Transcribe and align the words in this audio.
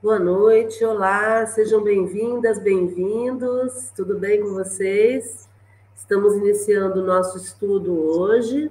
Boa 0.00 0.20
noite, 0.20 0.84
olá, 0.84 1.44
sejam 1.46 1.82
bem-vindas, 1.82 2.62
bem-vindos, 2.62 3.90
tudo 3.96 4.16
bem 4.16 4.40
com 4.40 4.54
vocês? 4.54 5.48
Estamos 5.96 6.36
iniciando 6.36 7.00
o 7.00 7.04
nosso 7.04 7.36
estudo 7.36 7.92
hoje. 7.92 8.70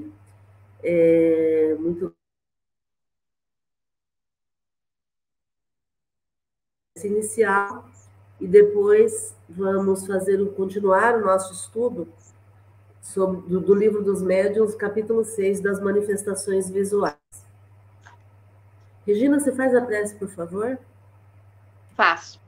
É, 0.81 1.75
muito 1.77 2.15
inicial 7.03 7.89
e 8.39 8.47
depois 8.47 9.35
vamos 9.49 10.07
fazer 10.07 10.37
continuar 10.53 11.17
o 11.17 11.25
nosso 11.25 11.51
estudo 11.51 12.07
sobre, 13.01 13.41
do, 13.49 13.59
do 13.59 13.75
livro 13.75 14.01
dos 14.01 14.21
médiuns, 14.21 14.75
capítulo 14.75 15.25
6 15.25 15.59
das 15.59 15.81
manifestações 15.81 16.69
visuais. 16.69 17.17
Regina, 19.05 19.37
você 19.41 19.51
faz 19.51 19.75
a 19.75 19.81
prece, 19.81 20.15
por 20.15 20.29
favor? 20.29 20.79
Faço. 21.97 22.39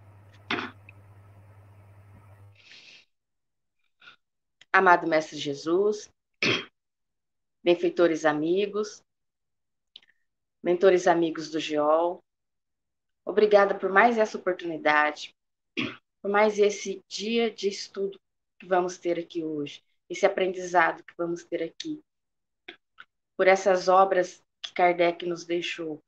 Amado 4.71 5.07
Mestre 5.07 5.40
Jesus, 5.40 6.07
benfeitores 7.63 8.26
amigos, 8.26 9.04
mentores 10.62 11.07
amigos 11.07 11.49
do 11.49 11.59
GEOL, 11.59 12.23
obrigada 13.26 13.73
por 13.73 13.91
mais 13.91 14.20
essa 14.20 14.38
oportunidade, 14.38 15.35
por 16.21 16.29
mais 16.29 16.59
esse 16.59 17.04
dia 17.07 17.49
de 17.49 17.70
estudo 17.70 18.21
que 18.59 18.68
vamos 18.68 18.99
ter 18.99 19.18
aqui 19.18 19.43
hoje, 19.43 19.84
esse 20.07 20.27
aprendizado 20.27 21.04
que 21.04 21.16
vamos 21.18 21.43
ter 21.43 21.63
aqui, 21.63 21.99
por 23.35 23.48
essas 23.48 23.88
obras 23.88 24.43
que 24.62 24.76
Kardec 24.76 25.26
nos 25.26 25.43
deixou, 25.43 25.99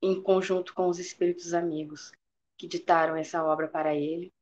em 0.00 0.22
conjunto 0.22 0.72
com 0.72 0.88
os 0.88 0.98
espíritos 0.98 1.52
amigos 1.52 2.12
que 2.56 2.66
ditaram 2.66 3.16
essa 3.16 3.44
obra 3.44 3.68
para 3.68 3.94
ele, 3.94 4.32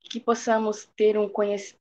que 0.00 0.18
possamos 0.18 0.86
ter 0.96 1.16
um 1.18 1.30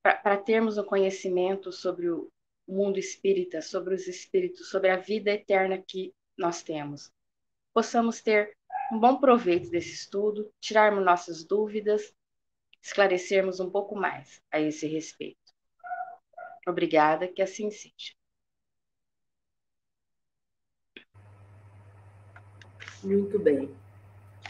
para 0.03 0.37
termos 0.37 0.77
um 0.77 0.83
conhecimento 0.83 1.71
sobre 1.71 2.09
o 2.09 2.31
mundo 2.67 2.99
espírita, 2.99 3.61
sobre 3.61 3.95
os 3.95 4.07
espíritos, 4.07 4.69
sobre 4.69 4.89
a 4.89 4.97
vida 4.97 5.31
eterna 5.31 5.77
que 5.77 6.13
nós 6.37 6.61
temos. 6.61 7.11
Possamos 7.73 8.21
ter 8.21 8.55
um 8.91 8.99
bom 8.99 9.19
proveito 9.19 9.69
desse 9.69 9.93
estudo, 9.93 10.51
tirarmos 10.59 11.03
nossas 11.03 11.43
dúvidas, 11.43 12.13
esclarecermos 12.81 13.59
um 13.59 13.69
pouco 13.69 13.95
mais 13.95 14.41
a 14.51 14.59
esse 14.59 14.87
respeito. 14.87 15.39
Obrigada, 16.67 17.27
que 17.27 17.41
assim 17.41 17.71
seja. 17.71 18.13
Muito 23.03 23.39
bem. 23.39 23.73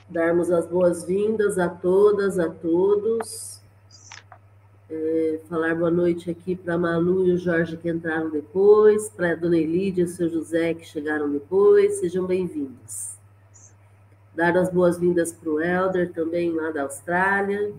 Darmos 0.10 0.50
as 0.50 0.66
boas-vindas 0.66 1.60
a 1.60 1.70
todas, 1.70 2.40
a 2.40 2.50
todos. 2.50 3.62
É, 4.90 5.40
falar 5.48 5.76
boa 5.76 5.92
noite 5.92 6.32
aqui 6.32 6.56
para 6.56 6.74
a 6.74 6.78
Malu 6.80 7.28
e 7.28 7.34
o 7.34 7.38
Jorge 7.38 7.78
que 7.78 7.92
entraram 7.92 8.28
depois, 8.28 9.08
para 9.10 9.34
a 9.34 9.36
Dona 9.36 9.58
Elídia 9.58 10.02
e 10.02 10.06
o 10.06 10.08
seu 10.08 10.28
José 10.28 10.74
que 10.74 10.84
chegaram 10.84 11.32
depois. 11.32 12.00
Sejam 12.00 12.26
bem-vindos. 12.26 13.20
Dar 14.34 14.58
as 14.58 14.72
boas-vindas 14.72 15.32
para 15.32 15.50
o 15.52 15.62
Helder, 15.62 16.12
também 16.12 16.52
lá 16.54 16.72
da 16.72 16.82
Austrália. 16.82 17.72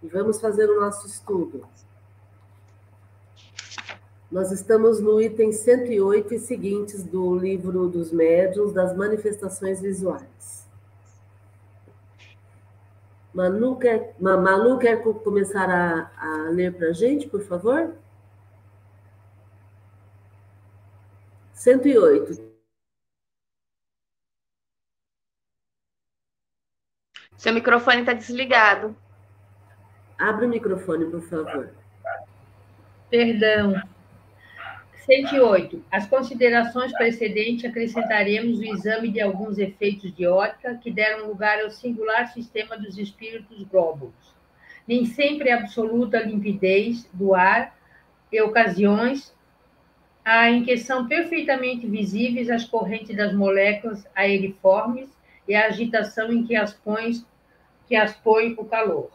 E 0.00 0.06
vamos 0.06 0.40
fazer 0.40 0.70
o 0.70 0.78
nosso 0.78 1.08
estudo. 1.08 1.66
Nós 4.30 4.52
estamos 4.52 5.00
no 5.00 5.20
item 5.20 5.50
108 5.50 6.34
e 6.34 6.38
seguintes 6.38 7.02
do 7.02 7.34
livro 7.34 7.88
dos 7.88 8.12
médiuns 8.12 8.72
das 8.72 8.96
manifestações 8.96 9.80
visuais. 9.80 10.37
Manu 13.38 13.78
quer, 13.78 14.16
Malu 14.18 14.80
quer 14.80 15.00
começar 15.00 15.70
a, 15.70 16.10
a 16.16 16.50
ler 16.50 16.76
para 16.76 16.88
a 16.88 16.92
gente, 16.92 17.28
por 17.28 17.40
favor? 17.40 17.94
108. 21.52 22.32
Seu 27.36 27.54
microfone 27.54 28.00
está 28.00 28.12
desligado. 28.12 28.96
Abre 30.18 30.46
o 30.46 30.48
microfone, 30.48 31.08
por 31.08 31.22
favor. 31.22 31.70
Perdão. 33.08 33.80
108. 35.08 35.82
As 35.90 36.06
considerações 36.06 36.92
precedentes 36.92 37.64
acrescentaremos 37.64 38.58
o 38.58 38.64
exame 38.64 39.10
de 39.10 39.22
alguns 39.22 39.56
efeitos 39.56 40.14
de 40.14 40.26
ótica 40.26 40.74
que 40.74 40.90
deram 40.90 41.28
lugar 41.28 41.62
ao 41.62 41.70
singular 41.70 42.28
sistema 42.28 42.76
dos 42.76 42.98
espíritos 42.98 43.62
globos. 43.62 44.12
Nem 44.86 45.06
sempre 45.06 45.50
absoluta 45.50 46.20
limpidez 46.20 47.08
do 47.10 47.34
ar 47.34 47.74
e 48.30 48.38
ocasiões 48.42 49.34
há 50.22 50.50
em 50.50 50.62
que 50.62 50.76
são 50.76 51.08
perfeitamente 51.08 51.86
visíveis 51.86 52.50
as 52.50 52.64
correntes 52.64 53.16
das 53.16 53.32
moléculas 53.32 54.06
aeriformes 54.14 55.08
e 55.48 55.54
a 55.54 55.68
agitação 55.68 56.30
em 56.30 56.44
que 56.44 56.54
as 56.54 56.74
põe, 56.74 57.12
que 57.86 57.96
as 57.96 58.14
põe 58.14 58.52
o 58.58 58.64
calor. 58.66 59.10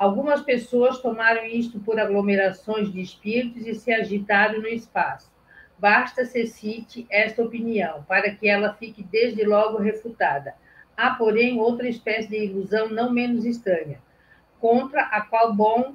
Algumas 0.00 0.40
pessoas 0.40 0.98
tomaram 0.98 1.44
isto 1.44 1.78
por 1.78 2.00
aglomerações 2.00 2.90
de 2.90 3.02
espíritos 3.02 3.66
e 3.66 3.74
se 3.74 3.92
agitaram 3.92 4.58
no 4.58 4.66
espaço. 4.66 5.30
Basta 5.78 6.24
se 6.24 6.46
cite 6.46 7.06
esta 7.10 7.42
opinião, 7.42 8.02
para 8.04 8.30
que 8.30 8.48
ela 8.48 8.72
fique 8.72 9.02
desde 9.02 9.44
logo 9.44 9.76
refutada. 9.76 10.54
Há, 10.96 11.10
porém, 11.10 11.60
outra 11.60 11.86
espécie 11.86 12.30
de 12.30 12.44
ilusão 12.46 12.88
não 12.88 13.12
menos 13.12 13.44
estranha, 13.44 14.00
contra 14.58 15.02
a 15.02 15.20
qual 15.20 15.52
bom, 15.52 15.94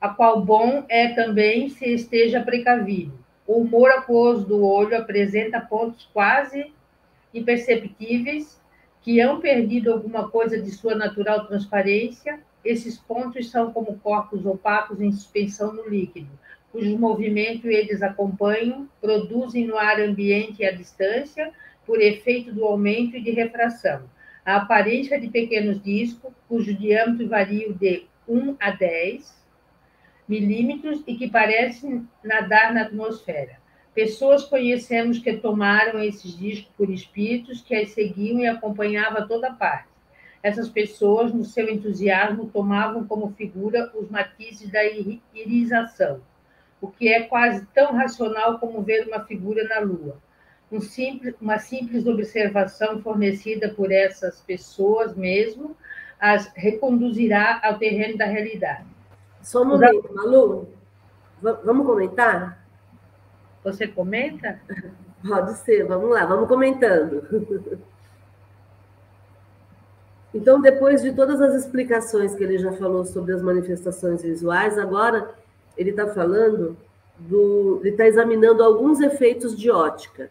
a 0.00 0.08
qual 0.08 0.40
bom 0.42 0.86
é 0.88 1.08
também 1.08 1.68
se 1.68 1.92
esteja 1.92 2.40
precavido. 2.40 3.22
O 3.46 3.58
humor 3.60 3.90
aquoso 3.90 4.46
do 4.46 4.64
olho 4.64 4.96
apresenta 4.96 5.60
pontos 5.60 6.08
quase 6.10 6.72
imperceptíveis 7.34 8.58
que 9.02 9.20
hão 9.20 9.42
perdido 9.42 9.92
alguma 9.92 10.30
coisa 10.30 10.58
de 10.58 10.70
sua 10.70 10.94
natural 10.94 11.46
transparência 11.46 12.40
esses 12.64 12.98
pontos 12.98 13.50
são 13.50 13.72
como 13.72 13.98
corpos 13.98 14.44
opacos 14.44 15.00
em 15.00 15.10
suspensão 15.12 15.72
no 15.72 15.88
líquido, 15.88 16.28
cujo 16.70 16.98
movimento 16.98 17.66
eles 17.68 18.02
acompanham, 18.02 18.88
produzem 19.00 19.66
no 19.66 19.76
ar 19.76 20.00
ambiente 20.00 20.62
e 20.62 20.66
à 20.66 20.70
distância, 20.70 21.52
por 21.86 22.00
efeito 22.00 22.52
do 22.52 22.64
aumento 22.64 23.16
e 23.16 23.22
de 23.22 23.30
refração. 23.30 24.02
A 24.44 24.56
aparência 24.56 25.20
de 25.20 25.28
pequenos 25.28 25.82
discos, 25.82 26.32
cujo 26.48 26.74
diâmetro 26.74 27.28
varia 27.28 27.72
de 27.72 28.06
1 28.28 28.56
a 28.60 28.70
10 28.70 29.40
milímetros 30.28 31.02
e 31.06 31.16
que 31.16 31.28
parecem 31.28 32.06
nadar 32.22 32.72
na 32.72 32.82
atmosfera. 32.82 33.58
Pessoas 33.92 34.44
conhecemos 34.44 35.18
que 35.18 35.32
tomaram 35.32 36.00
esses 36.00 36.38
discos 36.38 36.70
por 36.76 36.88
espíritos 36.90 37.60
que 37.60 37.74
as 37.74 37.90
seguiam 37.90 38.38
e 38.38 38.46
acompanhavam 38.46 39.22
a 39.22 39.26
toda 39.26 39.52
parte 39.52 39.89
essas 40.42 40.68
pessoas, 40.68 41.32
no 41.32 41.44
seu 41.44 41.68
entusiasmo, 41.68 42.46
tomavam 42.46 43.06
como 43.06 43.32
figura 43.32 43.90
os 43.94 44.08
matizes 44.08 44.70
da 44.70 44.80
irisação, 45.34 46.20
o 46.80 46.88
que 46.88 47.08
é 47.08 47.22
quase 47.24 47.66
tão 47.74 47.92
racional 47.92 48.58
como 48.58 48.82
ver 48.82 49.06
uma 49.06 49.24
figura 49.24 49.64
na 49.64 49.80
Lua. 49.80 50.16
Um 50.72 50.80
simples, 50.80 51.34
uma 51.40 51.58
simples 51.58 52.06
observação 52.06 53.02
fornecida 53.02 53.68
por 53.70 53.90
essas 53.90 54.40
pessoas 54.40 55.16
mesmo 55.16 55.76
as 56.20 56.52
reconduzirá 56.54 57.60
ao 57.64 57.78
terreno 57.78 58.16
da 58.16 58.26
realidade. 58.26 58.84
Só 59.42 59.62
um 59.62 59.68
momento, 59.68 60.14
Malu. 60.14 60.68
Vamos 61.40 61.86
comentar? 61.86 62.62
Você 63.64 63.88
comenta? 63.88 64.60
Pode 65.26 65.56
ser, 65.58 65.86
vamos 65.86 66.10
lá, 66.10 66.24
vamos 66.26 66.48
comentando. 66.48 67.80
Então, 70.32 70.60
depois 70.60 71.02
de 71.02 71.12
todas 71.12 71.40
as 71.40 71.54
explicações 71.54 72.34
que 72.34 72.44
ele 72.44 72.58
já 72.58 72.72
falou 72.72 73.04
sobre 73.04 73.32
as 73.34 73.42
manifestações 73.42 74.22
visuais, 74.22 74.78
agora 74.78 75.34
ele 75.76 75.90
está 75.90 76.06
falando 76.06 76.76
do. 77.18 77.80
Ele 77.80 77.90
está 77.90 78.06
examinando 78.06 78.62
alguns 78.62 79.00
efeitos 79.00 79.58
de 79.58 79.70
ótica. 79.70 80.30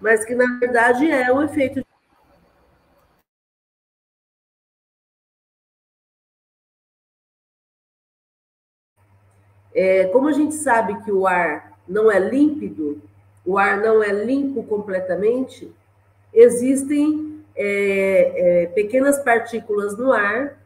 Mas 0.00 0.24
que, 0.24 0.34
na 0.34 0.58
verdade, 0.58 1.10
é 1.10 1.32
um 1.32 1.42
efeito 1.42 1.84
É, 9.74 10.06
como 10.08 10.28
a 10.28 10.32
gente 10.32 10.54
sabe 10.54 11.02
que 11.02 11.10
o 11.10 11.26
ar 11.26 11.76
não 11.88 12.10
é 12.10 12.18
límpido, 12.20 13.02
o 13.44 13.58
ar 13.58 13.78
não 13.78 14.02
é 14.02 14.12
limpo 14.12 14.62
completamente, 14.62 15.70
existem 16.32 17.42
é, 17.54 18.62
é, 18.62 18.66
pequenas 18.66 19.18
partículas 19.18 19.96
no 19.96 20.12
ar 20.12 20.58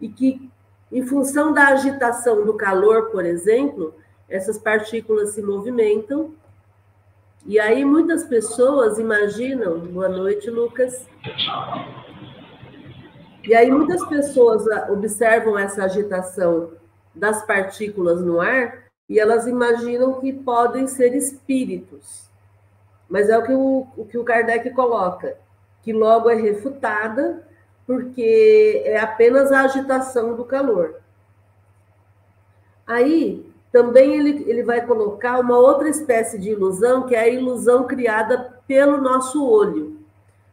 e 0.00 0.08
que, 0.08 0.50
em 0.92 1.02
função 1.06 1.52
da 1.52 1.68
agitação 1.68 2.44
do 2.44 2.54
calor, 2.54 3.10
por 3.10 3.24
exemplo, 3.24 3.94
essas 4.28 4.58
partículas 4.58 5.30
se 5.30 5.42
movimentam 5.42 6.34
E 7.48 7.60
aí 7.60 7.84
muitas 7.84 8.24
pessoas 8.24 8.98
imaginam, 8.98 9.78
boa 9.78 10.08
noite, 10.08 10.50
Lucas. 10.50 11.06
E 13.44 13.54
aí 13.54 13.70
muitas 13.70 14.04
pessoas 14.08 14.64
observam 14.90 15.56
essa 15.56 15.84
agitação 15.84 16.72
das 17.14 17.46
partículas 17.46 18.20
no 18.20 18.40
ar 18.40 18.85
e 19.08 19.18
elas 19.20 19.46
imaginam 19.46 20.14
que 20.20 20.32
podem 20.32 20.86
ser 20.86 21.14
espíritos. 21.14 22.28
Mas 23.08 23.28
é 23.28 23.38
o 23.38 23.42
que 23.42 23.52
o, 23.52 23.86
o 23.96 24.04
que 24.04 24.18
o 24.18 24.24
Kardec 24.24 24.70
coloca, 24.70 25.36
que 25.82 25.92
logo 25.92 26.28
é 26.28 26.34
refutada, 26.34 27.46
porque 27.86 28.82
é 28.84 28.98
apenas 28.98 29.52
a 29.52 29.60
agitação 29.60 30.34
do 30.34 30.44
calor. 30.44 30.96
Aí, 32.84 33.48
também 33.70 34.14
ele, 34.14 34.44
ele 34.48 34.62
vai 34.62 34.84
colocar 34.84 35.38
uma 35.38 35.56
outra 35.56 35.88
espécie 35.88 36.38
de 36.38 36.50
ilusão, 36.50 37.06
que 37.06 37.14
é 37.14 37.20
a 37.20 37.28
ilusão 37.28 37.86
criada 37.86 38.60
pelo 38.66 38.98
nosso 38.98 39.46
olho. 39.46 40.00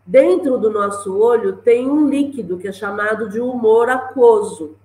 Dentro 0.06 0.58
do 0.58 0.70
nosso 0.70 1.18
olho 1.18 1.58
tem 1.58 1.90
um 1.90 2.10
líquido 2.10 2.58
que 2.58 2.68
é 2.68 2.72
chamado 2.72 3.30
de 3.30 3.40
humor 3.40 3.90
aquoso. 3.90 4.76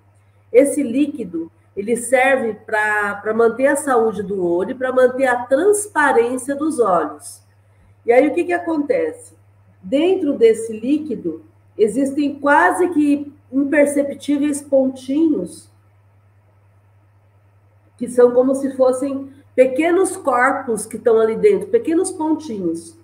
Esse 0.53 0.83
líquido 0.83 1.51
ele 1.79 1.97
serve 1.97 2.55
para 2.67 3.33
manter 3.33 3.69
a 3.69 3.77
saúde 3.77 4.21
do 4.21 4.45
olho, 4.45 4.75
para 4.75 4.93
manter 4.93 5.27
a 5.27 5.45
transparência 5.45 6.57
dos 6.57 6.81
olhos. 6.81 7.41
E 8.05 8.13
aí 8.13 8.27
o 8.27 8.35
que, 8.35 8.43
que 8.43 8.53
acontece? 8.53 9.37
Dentro 9.81 10.37
desse 10.37 10.73
líquido 10.73 11.45
existem 11.77 12.35
quase 12.41 12.89
que 12.89 13.33
imperceptíveis 13.53 14.61
pontinhos 14.61 15.71
que 17.97 18.09
são 18.09 18.33
como 18.33 18.57
se 18.57 18.77
fossem 18.77 19.31
pequenos 19.55 20.17
corpos 20.17 20.85
que 20.85 20.97
estão 20.97 21.21
ali 21.21 21.37
dentro, 21.37 21.69
pequenos 21.69 22.11
pontinhos, 22.11 22.97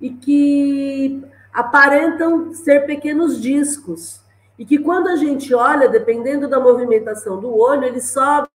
e 0.00 0.10
que 0.10 1.22
aparentam 1.52 2.52
ser 2.52 2.86
pequenos 2.86 3.40
discos. 3.40 4.20
E 4.58 4.64
que 4.64 4.78
quando 4.78 5.08
a 5.08 5.16
gente 5.16 5.52
olha, 5.54 5.88
dependendo 5.88 6.48
da 6.48 6.60
movimentação 6.60 7.40
do 7.40 7.56
olho, 7.56 7.84
ele 7.84 8.00
sobe. 8.00 8.48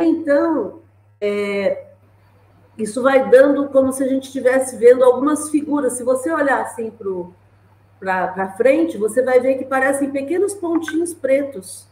Então, 0.00 0.82
é, 1.20 1.88
isso 2.76 3.02
vai 3.02 3.28
dando 3.28 3.68
como 3.70 3.92
se 3.92 4.04
a 4.04 4.08
gente 4.08 4.26
estivesse 4.26 4.76
vendo 4.76 5.02
algumas 5.04 5.50
figuras. 5.50 5.94
Se 5.94 6.04
você 6.04 6.32
olhar 6.32 6.62
assim 6.62 6.92
para 7.98 8.52
frente, 8.56 8.96
você 8.96 9.20
vai 9.20 9.40
ver 9.40 9.58
que 9.58 9.64
parecem 9.64 10.12
pequenos 10.12 10.54
pontinhos 10.54 11.12
pretos, 11.12 11.88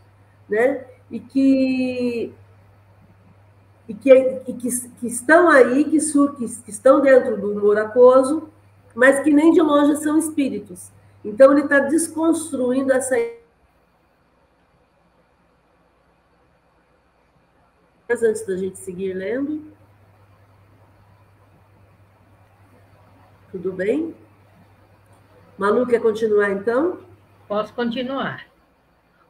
né? 0.49 0.87
E 1.11 1.19
que 1.19 2.32
e 3.88 3.94
que, 3.94 4.12
e 4.12 4.52
que, 4.52 4.69
que 5.00 5.06
estão 5.06 5.49
aí, 5.49 5.84
que, 5.84 5.99
que, 5.99 6.62
que 6.62 6.70
estão 6.70 7.00
dentro 7.00 7.40
do 7.40 7.52
humor 7.52 7.79
aquoso, 7.79 8.50
mas 8.96 9.20
que 9.20 9.31
nem 9.31 9.52
de 9.52 9.60
longe 9.60 9.94
são 9.96 10.19
espíritos. 10.19 10.90
Então, 11.22 11.52
ele 11.52 11.62
está 11.62 11.81
desconstruindo 11.81 12.93
essa. 12.93 13.14
Antes 18.08 18.46
da 18.46 18.56
gente 18.56 18.78
seguir 18.78 19.12
lendo. 19.12 19.70
Tudo 23.52 23.72
bem? 23.72 24.14
Malu, 25.58 25.87
quer 25.87 26.00
continuar 26.00 26.50
então? 26.50 27.00
Posso 27.46 27.75
continuar. 27.75 28.46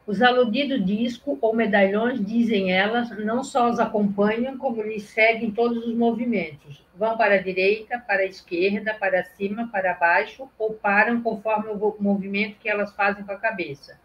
Os 0.07 0.21
aludidos 0.21 0.85
disco 0.85 1.37
ou 1.41 1.53
medalhões, 1.53 2.25
dizem 2.25 2.71
elas, 2.71 3.09
não 3.25 3.43
só 3.43 3.69
os 3.69 3.77
acompanham, 3.77 4.57
como 4.57 4.81
lhes 4.81 5.03
seguem 5.03 5.51
todos 5.51 5.85
os 5.85 5.93
movimentos. 5.93 6.81
Vão 6.95 7.17
para 7.17 7.35
a 7.35 7.41
direita, 7.41 7.99
para 7.99 8.21
a 8.21 8.25
esquerda, 8.25 8.93
para 8.93 9.25
cima, 9.25 9.67
para 9.67 9.93
baixo, 9.95 10.49
ou 10.57 10.75
param 10.75 11.21
conforme 11.21 11.71
o 11.71 11.95
movimento 11.99 12.55
que 12.57 12.69
elas 12.69 12.95
fazem 12.95 13.25
com 13.25 13.33
a 13.33 13.37
cabeça. 13.37 13.99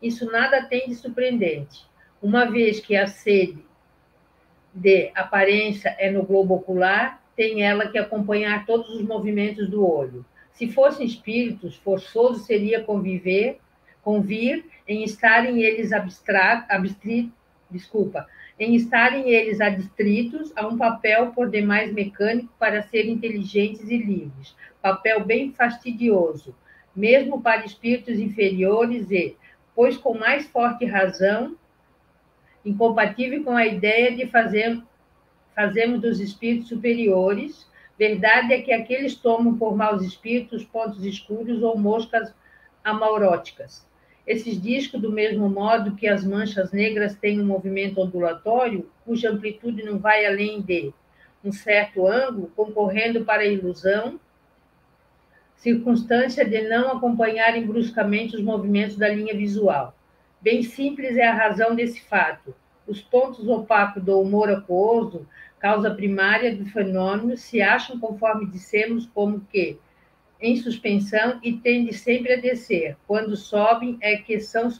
Isso 0.00 0.30
nada 0.30 0.62
tem 0.62 0.86
de 0.86 0.94
surpreendente, 0.94 1.84
uma 2.22 2.44
vez 2.44 2.78
que 2.78 2.94
a 2.94 3.08
sede 3.08 3.66
de 4.72 5.10
aparência 5.12 5.96
é 5.98 6.08
no 6.08 6.22
globo 6.22 6.54
ocular, 6.54 7.20
tem 7.34 7.64
ela 7.64 7.88
que 7.88 7.98
acompanhar 7.98 8.64
todos 8.64 8.90
os 8.90 9.02
movimentos 9.02 9.68
do 9.68 9.84
olho. 9.84 10.24
Se 10.52 10.68
fossem 10.68 11.04
espíritos, 11.04 11.74
forçoso 11.74 12.44
seria 12.44 12.84
conviver 12.84 13.58
convir 14.02 14.64
em 14.86 15.04
estarem 15.04 15.62
eles 15.62 15.92
abstratos, 15.92 16.68
desculpa, 17.70 18.26
em 18.58 18.74
estarem 18.74 19.30
eles 19.30 19.60
adstritos 19.60 20.52
a 20.56 20.66
um 20.66 20.76
papel 20.76 21.32
por 21.32 21.50
demais 21.50 21.92
mecânico 21.92 22.52
para 22.58 22.82
serem 22.82 23.12
inteligentes 23.12 23.88
e 23.88 23.96
livres, 23.96 24.56
papel 24.82 25.24
bem 25.24 25.52
fastidioso, 25.52 26.54
mesmo 26.94 27.40
para 27.40 27.64
espíritos 27.64 28.18
inferiores 28.18 29.10
e, 29.10 29.36
pois 29.74 29.96
com 29.96 30.18
mais 30.18 30.46
forte 30.46 30.84
razão, 30.84 31.56
incompatível 32.64 33.44
com 33.44 33.56
a 33.56 33.66
ideia 33.66 34.14
de 34.14 34.26
fazer, 34.26 34.82
fazermos 35.54 36.00
dos 36.00 36.18
espíritos 36.18 36.68
superiores, 36.68 37.68
verdade 37.98 38.52
é 38.52 38.62
que 38.62 38.72
aqueles 38.72 39.14
tomam 39.14 39.56
por 39.56 39.76
maus 39.76 40.02
espíritos 40.02 40.64
pontos 40.64 41.04
escuros 41.04 41.62
ou 41.62 41.78
moscas 41.78 42.34
amauróticas, 42.84 43.86
esses 44.28 44.60
discos, 44.60 45.00
do 45.00 45.10
mesmo 45.10 45.48
modo 45.48 45.96
que 45.96 46.06
as 46.06 46.22
manchas 46.22 46.70
negras 46.70 47.16
têm 47.16 47.40
um 47.40 47.46
movimento 47.46 47.98
ondulatório, 47.98 48.86
cuja 49.02 49.30
amplitude 49.30 49.82
não 49.82 49.98
vai 49.98 50.26
além 50.26 50.60
de 50.60 50.92
um 51.42 51.50
certo 51.50 52.06
ângulo, 52.06 52.52
concorrendo 52.54 53.24
para 53.24 53.40
a 53.40 53.46
ilusão, 53.46 54.20
circunstância 55.56 56.44
de 56.44 56.68
não 56.68 56.92
acompanharem 56.92 57.66
bruscamente 57.66 58.36
os 58.36 58.42
movimentos 58.42 58.96
da 58.96 59.08
linha 59.08 59.34
visual. 59.34 59.96
Bem 60.42 60.62
simples 60.62 61.16
é 61.16 61.26
a 61.26 61.34
razão 61.34 61.74
desse 61.74 62.02
fato. 62.02 62.54
Os 62.86 63.00
pontos 63.00 63.48
opacos 63.48 64.02
do 64.02 64.20
humor 64.20 64.50
aquoso, 64.50 65.26
causa 65.58 65.94
primária 65.94 66.54
do 66.54 66.66
fenômeno, 66.66 67.34
se 67.34 67.62
acham, 67.62 67.98
conforme 67.98 68.44
dissemos, 68.44 69.06
como 69.06 69.40
que 69.50 69.78
em 70.40 70.56
suspensão 70.56 71.38
e 71.42 71.52
tende 71.54 71.92
sempre 71.92 72.34
a 72.34 72.40
descer. 72.40 72.96
Quando 73.06 73.36
sobem, 73.36 73.98
é 74.00 74.16
que 74.16 74.38
são 74.40 74.70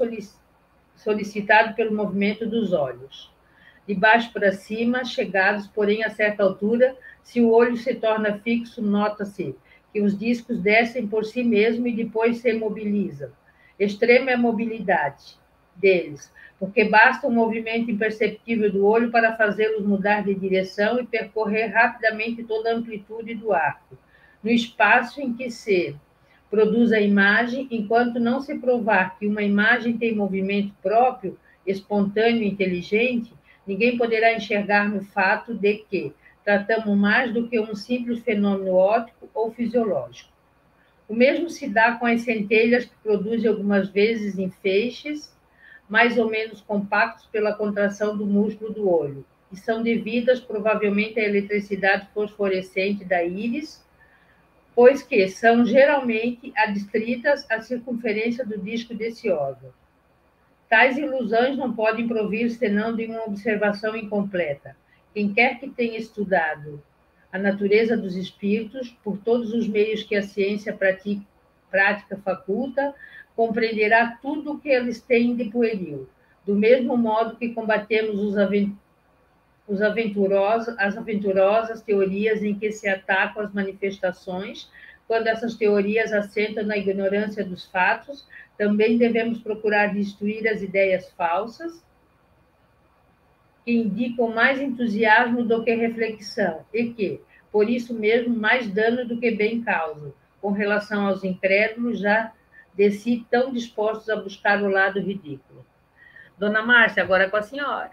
solicitados 0.94 1.74
pelo 1.74 1.96
movimento 1.96 2.46
dos 2.46 2.72
olhos. 2.72 3.32
De 3.86 3.94
baixo 3.94 4.32
para 4.32 4.52
cima, 4.52 5.04
chegados, 5.04 5.66
porém, 5.66 6.04
a 6.04 6.10
certa 6.10 6.42
altura, 6.42 6.96
se 7.22 7.40
o 7.40 7.50
olho 7.50 7.76
se 7.76 7.94
torna 7.94 8.38
fixo, 8.38 8.82
nota-se 8.82 9.56
que 9.92 10.00
os 10.00 10.16
discos 10.16 10.60
descem 10.60 11.06
por 11.06 11.24
si 11.24 11.42
mesmo 11.42 11.86
e 11.86 11.96
depois 11.96 12.38
se 12.38 12.52
mobilizam. 12.52 13.30
Extrema 13.78 14.30
é 14.30 14.34
a 14.34 14.38
mobilidade 14.38 15.38
deles, 15.74 16.32
porque 16.58 16.84
basta 16.84 17.26
um 17.26 17.30
movimento 17.30 17.90
imperceptível 17.90 18.70
do 18.70 18.84
olho 18.84 19.10
para 19.10 19.36
fazê-los 19.36 19.86
mudar 19.86 20.22
de 20.22 20.34
direção 20.34 21.00
e 21.00 21.06
percorrer 21.06 21.68
rapidamente 21.68 22.44
toda 22.44 22.70
a 22.70 22.74
amplitude 22.74 23.34
do 23.34 23.52
arco 23.52 23.96
no 24.42 24.50
espaço 24.50 25.20
em 25.20 25.32
que 25.34 25.50
se 25.50 25.96
produz 26.50 26.92
a 26.92 27.00
imagem, 27.00 27.68
enquanto 27.70 28.18
não 28.18 28.40
se 28.40 28.54
provar 28.58 29.18
que 29.18 29.26
uma 29.26 29.42
imagem 29.42 29.98
tem 29.98 30.14
movimento 30.14 30.74
próprio, 30.82 31.38
espontâneo 31.66 32.42
e 32.42 32.48
inteligente, 32.48 33.32
ninguém 33.66 33.98
poderá 33.98 34.34
enxergar 34.34 34.88
no 34.88 35.04
fato 35.04 35.54
de 35.54 35.74
que 35.74 36.12
tratamos 36.42 36.96
mais 36.96 37.32
do 37.32 37.46
que 37.46 37.60
um 37.60 37.74
simples 37.74 38.20
fenômeno 38.20 38.72
óptico 38.72 39.28
ou 39.34 39.52
fisiológico. 39.52 40.32
O 41.06 41.14
mesmo 41.14 41.50
se 41.50 41.68
dá 41.68 41.92
com 41.92 42.06
as 42.06 42.22
centelhas 42.22 42.86
que 42.86 42.94
produzem 43.02 43.50
algumas 43.50 43.88
vezes 43.90 44.38
em 44.38 44.50
feixes, 44.50 45.36
mais 45.88 46.16
ou 46.16 46.28
menos 46.30 46.60
compactos 46.60 47.26
pela 47.26 47.54
contração 47.54 48.16
do 48.16 48.26
músculo 48.26 48.72
do 48.72 48.88
olho, 48.88 49.24
e 49.52 49.56
são 49.56 49.82
devidas 49.82 50.40
provavelmente 50.40 51.18
à 51.18 51.24
eletricidade 51.24 52.08
fosforescente 52.12 53.04
da 53.04 53.22
íris 53.24 53.82
pois 54.78 55.02
que 55.02 55.26
são 55.26 55.66
geralmente 55.66 56.52
adstritas 56.56 57.44
à 57.50 57.60
circunferência 57.60 58.46
do 58.46 58.56
disco 58.56 58.94
desse 58.94 59.28
órgão. 59.28 59.72
Tais 60.68 60.96
ilusões 60.96 61.56
não 61.56 61.74
podem 61.74 62.06
provir 62.06 62.48
senão 62.50 62.94
de 62.94 63.06
uma 63.06 63.24
observação 63.24 63.96
incompleta. 63.96 64.76
Quem 65.12 65.34
quer 65.34 65.58
que 65.58 65.68
tenha 65.68 65.98
estudado 65.98 66.80
a 67.32 67.38
natureza 67.40 67.96
dos 67.96 68.14
espíritos, 68.14 68.96
por 69.02 69.18
todos 69.18 69.52
os 69.52 69.66
meios 69.66 70.04
que 70.04 70.14
a 70.14 70.22
ciência 70.22 70.72
pratica, 70.72 71.26
prática 71.68 72.16
faculta, 72.18 72.94
compreenderá 73.34 74.16
tudo 74.22 74.52
o 74.52 74.58
que 74.60 74.68
eles 74.68 75.00
têm 75.00 75.34
de 75.34 75.46
pueril, 75.46 76.08
do 76.46 76.54
mesmo 76.54 76.96
modo 76.96 77.34
que 77.34 77.52
combatemos 77.52 78.20
os 78.20 78.38
aventureiros 78.38 78.87
os 79.68 79.82
aventurosos, 79.82 80.74
as 80.78 80.96
aventurosas 80.96 81.82
teorias 81.82 82.42
em 82.42 82.58
que 82.58 82.72
se 82.72 82.88
atacam 82.88 83.42
as 83.42 83.52
manifestações, 83.52 84.70
quando 85.06 85.26
essas 85.26 85.54
teorias 85.54 86.12
assentam 86.12 86.64
na 86.64 86.76
ignorância 86.76 87.44
dos 87.44 87.66
fatos, 87.66 88.26
também 88.56 88.98
devemos 88.98 89.38
procurar 89.40 89.94
destruir 89.94 90.48
as 90.48 90.62
ideias 90.62 91.10
falsas 91.10 91.84
que 93.64 93.72
indicam 93.72 94.28
mais 94.28 94.60
entusiasmo 94.60 95.44
do 95.44 95.62
que 95.62 95.74
reflexão 95.74 96.64
e 96.72 96.90
que, 96.90 97.20
por 97.52 97.68
isso 97.68 97.94
mesmo, 97.94 98.34
mais 98.34 98.68
dano 98.70 99.06
do 99.06 99.18
que 99.18 99.30
bem 99.30 99.62
causam, 99.62 100.12
com 100.40 100.50
relação 100.50 101.06
aos 101.06 101.22
incrédulos 101.22 102.00
já 102.00 102.32
de 102.74 102.90
si 102.90 103.26
tão 103.30 103.52
dispostos 103.52 104.08
a 104.08 104.16
buscar 104.16 104.62
o 104.62 104.70
lado 104.70 105.00
ridículo. 105.00 105.66
Dona 106.38 106.62
Márcia, 106.62 107.02
agora 107.02 107.24
é 107.24 107.28
com 107.28 107.36
a 107.36 107.42
senhora. 107.42 107.90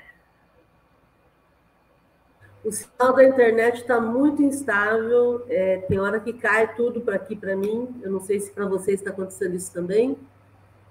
O 2.66 2.72
sinal 2.72 3.14
da 3.14 3.24
internet 3.24 3.82
está 3.82 4.02
muito 4.02 4.42
instável, 4.42 5.46
é, 5.48 5.78
tem 5.88 6.00
hora 6.00 6.20
que 6.20 6.34
cai 6.34 6.76
tudo 6.76 7.00
para 7.00 7.16
aqui 7.16 7.36
para 7.36 7.56
mim. 7.56 8.02
Eu 8.02 8.12
não 8.12 8.20
sei 8.20 8.40
se 8.40 8.52
para 8.52 8.66
vocês 8.66 9.00
está 9.00 9.12
acontecendo 9.12 9.56
isso 9.56 9.72
também. 9.72 10.18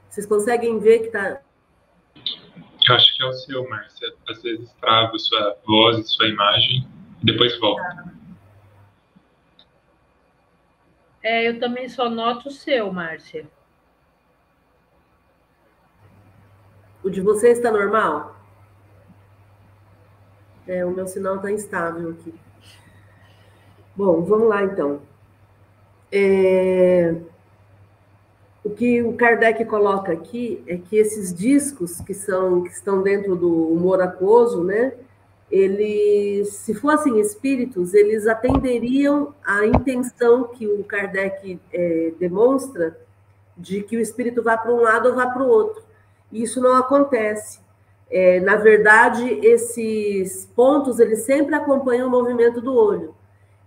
Vocês 0.08 0.24
conseguem 0.24 0.78
ver 0.78 1.00
que 1.00 1.06
está 1.06 1.42
eu 2.86 2.94
acho 2.94 3.16
que 3.16 3.22
é 3.22 3.26
o 3.26 3.32
seu, 3.32 3.68
Márcia. 3.68 4.14
Às 4.28 4.42
vezes 4.42 4.70
trava 4.74 5.18
sua 5.18 5.56
voz 5.66 5.98
e 5.98 6.04
sua 6.04 6.28
imagem 6.28 6.86
e 7.22 7.26
depois 7.26 7.58
volta. 7.58 8.12
É, 11.22 11.48
eu 11.48 11.58
também 11.58 11.88
só 11.88 12.10
noto 12.10 12.48
o 12.48 12.52
seu, 12.52 12.92
Márcia. 12.92 13.46
O 17.02 17.08
de 17.08 17.22
vocês 17.22 17.56
está 17.56 17.70
normal? 17.70 18.36
É, 20.66 20.84
o 20.84 20.90
meu 20.90 21.06
sinal 21.06 21.36
está 21.36 21.50
instável 21.50 22.10
aqui. 22.10 22.34
Bom, 23.96 24.22
vamos 24.22 24.48
lá 24.48 24.64
então. 24.64 25.00
É... 26.10 27.14
O 28.64 28.70
que 28.70 29.02
o 29.02 29.12
Kardec 29.12 29.62
coloca 29.66 30.10
aqui 30.10 30.64
é 30.66 30.78
que 30.78 30.96
esses 30.96 31.34
discos 31.34 32.00
que 32.00 32.14
são 32.14 32.62
que 32.62 32.70
estão 32.70 33.02
dentro 33.02 33.36
do 33.36 33.68
humor 33.68 34.00
aquoso, 34.00 34.64
né? 34.64 34.94
Eles, 35.50 36.48
se 36.54 36.72
fossem 36.74 37.20
espíritos, 37.20 37.92
eles 37.92 38.26
atenderiam 38.26 39.34
à 39.44 39.66
intenção 39.66 40.44
que 40.44 40.66
o 40.66 40.82
Kardec 40.82 41.60
é, 41.72 42.12
demonstra 42.18 42.98
de 43.56 43.82
que 43.82 43.96
o 43.96 44.00
espírito 44.00 44.42
vá 44.42 44.56
para 44.56 44.72
um 44.72 44.80
lado 44.80 45.10
ou 45.10 45.14
vá 45.14 45.26
para 45.26 45.42
o 45.42 45.48
outro. 45.48 45.82
E 46.32 46.42
isso 46.42 46.60
não 46.60 46.74
acontece. 46.74 47.60
É, 48.16 48.38
na 48.38 48.54
verdade, 48.54 49.24
esses 49.44 50.46
pontos 50.54 51.00
eles 51.00 51.22
sempre 51.22 51.52
acompanham 51.52 52.06
o 52.06 52.10
movimento 52.10 52.60
do 52.60 52.72
olho. 52.72 53.12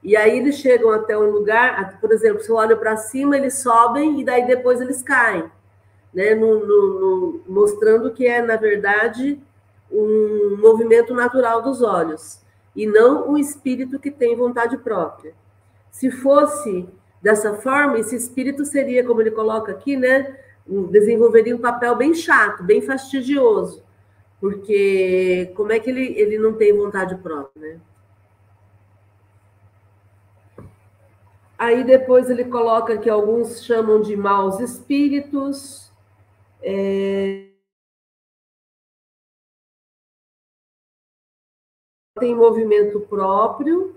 E 0.02 0.16
aí 0.16 0.38
eles 0.38 0.56
chegam 0.56 0.90
até 0.92 1.18
um 1.18 1.30
lugar, 1.30 2.00
por 2.00 2.14
exemplo, 2.14 2.42
se 2.42 2.50
eu 2.50 2.56
olho 2.56 2.78
para 2.78 2.96
cima, 2.96 3.36
eles 3.36 3.56
sobem 3.56 4.22
e 4.22 4.24
daí 4.24 4.48
depois 4.48 4.80
eles 4.80 5.04
caem, 5.04 5.44
né? 6.14 6.34
No, 6.34 6.66
no, 6.66 7.00
no, 7.00 7.42
mostrando 7.46 8.14
que 8.14 8.26
é, 8.26 8.42
na 8.42 8.56
verdade, 8.56 9.38
um 9.92 10.56
movimento 10.62 11.14
natural 11.14 11.62
dos 11.62 11.82
olhos 11.82 12.40
e 12.74 12.88
não 12.88 13.30
um 13.30 13.38
espírito 13.38 14.00
que 14.00 14.10
tem 14.10 14.34
vontade 14.34 14.78
própria. 14.78 15.34
Se 15.92 16.10
fosse 16.10 16.88
dessa 17.22 17.56
forma, 17.56 18.00
esse 18.00 18.16
espírito 18.16 18.64
seria, 18.64 19.04
como 19.04 19.20
ele 19.20 19.32
coloca 19.32 19.74
aqui, 19.74 19.98
né? 19.98 20.38
Desenvolveria 20.66 21.54
um 21.54 21.60
papel 21.60 21.98
bem 21.98 22.14
chato, 22.14 22.64
bem 22.64 22.82
fastidioso, 22.82 23.86
porque 24.40 25.52
como 25.56 25.72
é 25.72 25.80
que 25.80 25.90
ele, 25.90 26.20
ele 26.20 26.38
não 26.38 26.54
tem 26.54 26.76
vontade 26.76 27.16
própria, 27.18 27.74
né? 27.74 27.82
Aí 31.58 31.84
depois 31.84 32.30
ele 32.30 32.46
coloca 32.46 32.98
que 33.00 33.10
alguns 33.10 33.64
chamam 33.66 34.00
de 34.02 34.16
maus 34.16 34.60
espíritos. 34.60 35.92
É... 36.62 37.48
Tem 42.20 42.36
movimento 42.36 43.00
próprio. 43.02 43.96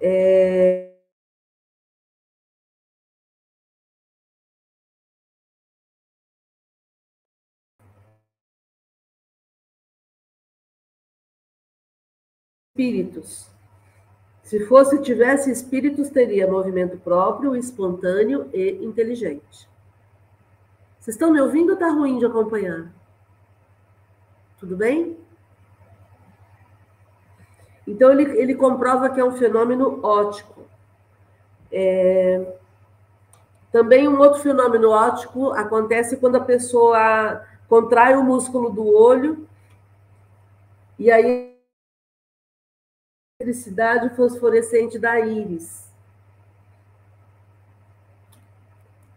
É... 0.00 0.93
Espíritos. 12.76 13.46
Se 14.42 14.66
fosse, 14.66 15.00
tivesse 15.00 15.48
espíritos, 15.48 16.10
teria 16.10 16.50
movimento 16.50 16.96
próprio, 16.98 17.54
espontâneo 17.54 18.50
e 18.52 18.84
inteligente. 18.84 19.68
Vocês 20.98 21.14
estão 21.14 21.30
me 21.32 21.40
ouvindo 21.40 21.68
ou 21.68 21.74
está 21.74 21.88
ruim 21.88 22.18
de 22.18 22.26
acompanhar? 22.26 22.92
Tudo 24.58 24.76
bem? 24.76 25.16
Então, 27.86 28.10
ele, 28.10 28.24
ele 28.40 28.56
comprova 28.56 29.08
que 29.08 29.20
é 29.20 29.24
um 29.24 29.36
fenômeno 29.36 30.04
ótico. 30.04 30.62
É... 31.70 32.58
Também 33.70 34.08
um 34.08 34.18
outro 34.18 34.42
fenômeno 34.42 34.90
ótico 34.90 35.52
acontece 35.52 36.16
quando 36.16 36.38
a 36.38 36.44
pessoa 36.44 37.40
contrai 37.68 38.16
o 38.16 38.24
músculo 38.24 38.68
do 38.68 38.84
olho 38.84 39.46
e 40.98 41.08
aí 41.12 41.53
eletricidade 43.44 44.16
fosforescente 44.16 44.98
da 44.98 45.20
íris. 45.20 45.84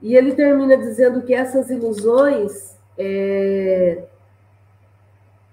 E 0.02 0.16
ele 0.16 0.36
termina 0.36 0.78
dizendo 0.78 1.22
que 1.24 1.34
essas 1.34 1.70
ilusões 1.70 2.78
é, 2.98 4.04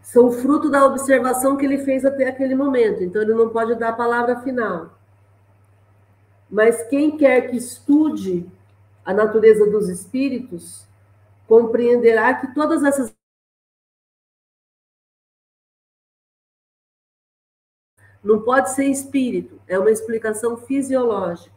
são 0.02 0.31
fruto 0.31 0.69
da 0.69 0.85
observação 0.85 1.57
que 1.57 1.64
ele 1.64 1.78
fez 1.78 2.04
até 2.04 2.28
aquele 2.28 2.54
momento, 2.54 3.02
então 3.02 3.23
ele 3.23 3.33
não 3.33 3.49
pode 3.49 3.75
dar 3.76 3.90
a 3.90 3.95
palavra 3.95 4.40
final. 4.40 4.99
Mas 6.50 6.83
quem 6.88 7.16
quer 7.16 7.49
que 7.49 7.57
estude 7.57 8.47
a 9.04 9.14
natureza 9.14 9.66
dos 9.71 9.88
espíritos 9.88 10.87
compreenderá 11.47 12.35
que 12.35 12.54
todas 12.54 12.85
essas 12.85 13.14
Não 18.25 18.40
pode 18.40 18.71
ser 18.71 18.87
espírito, 18.87 19.61
é 19.69 19.78
uma 19.78 19.90
explicação 19.90 20.57
fisiológica. 20.57 21.52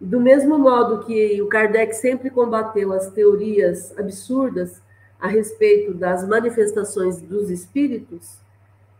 Do 0.00 0.20
mesmo 0.20 0.58
modo 0.58 1.04
que 1.04 1.40
o 1.40 1.46
Kardec 1.46 1.94
sempre 1.94 2.28
combateu 2.28 2.92
as 2.92 3.08
teorias 3.10 3.96
absurdas 3.96 4.82
a 5.20 5.28
respeito 5.28 5.94
das 5.94 6.26
manifestações 6.26 7.20
dos 7.20 7.50
espíritos, 7.50 8.38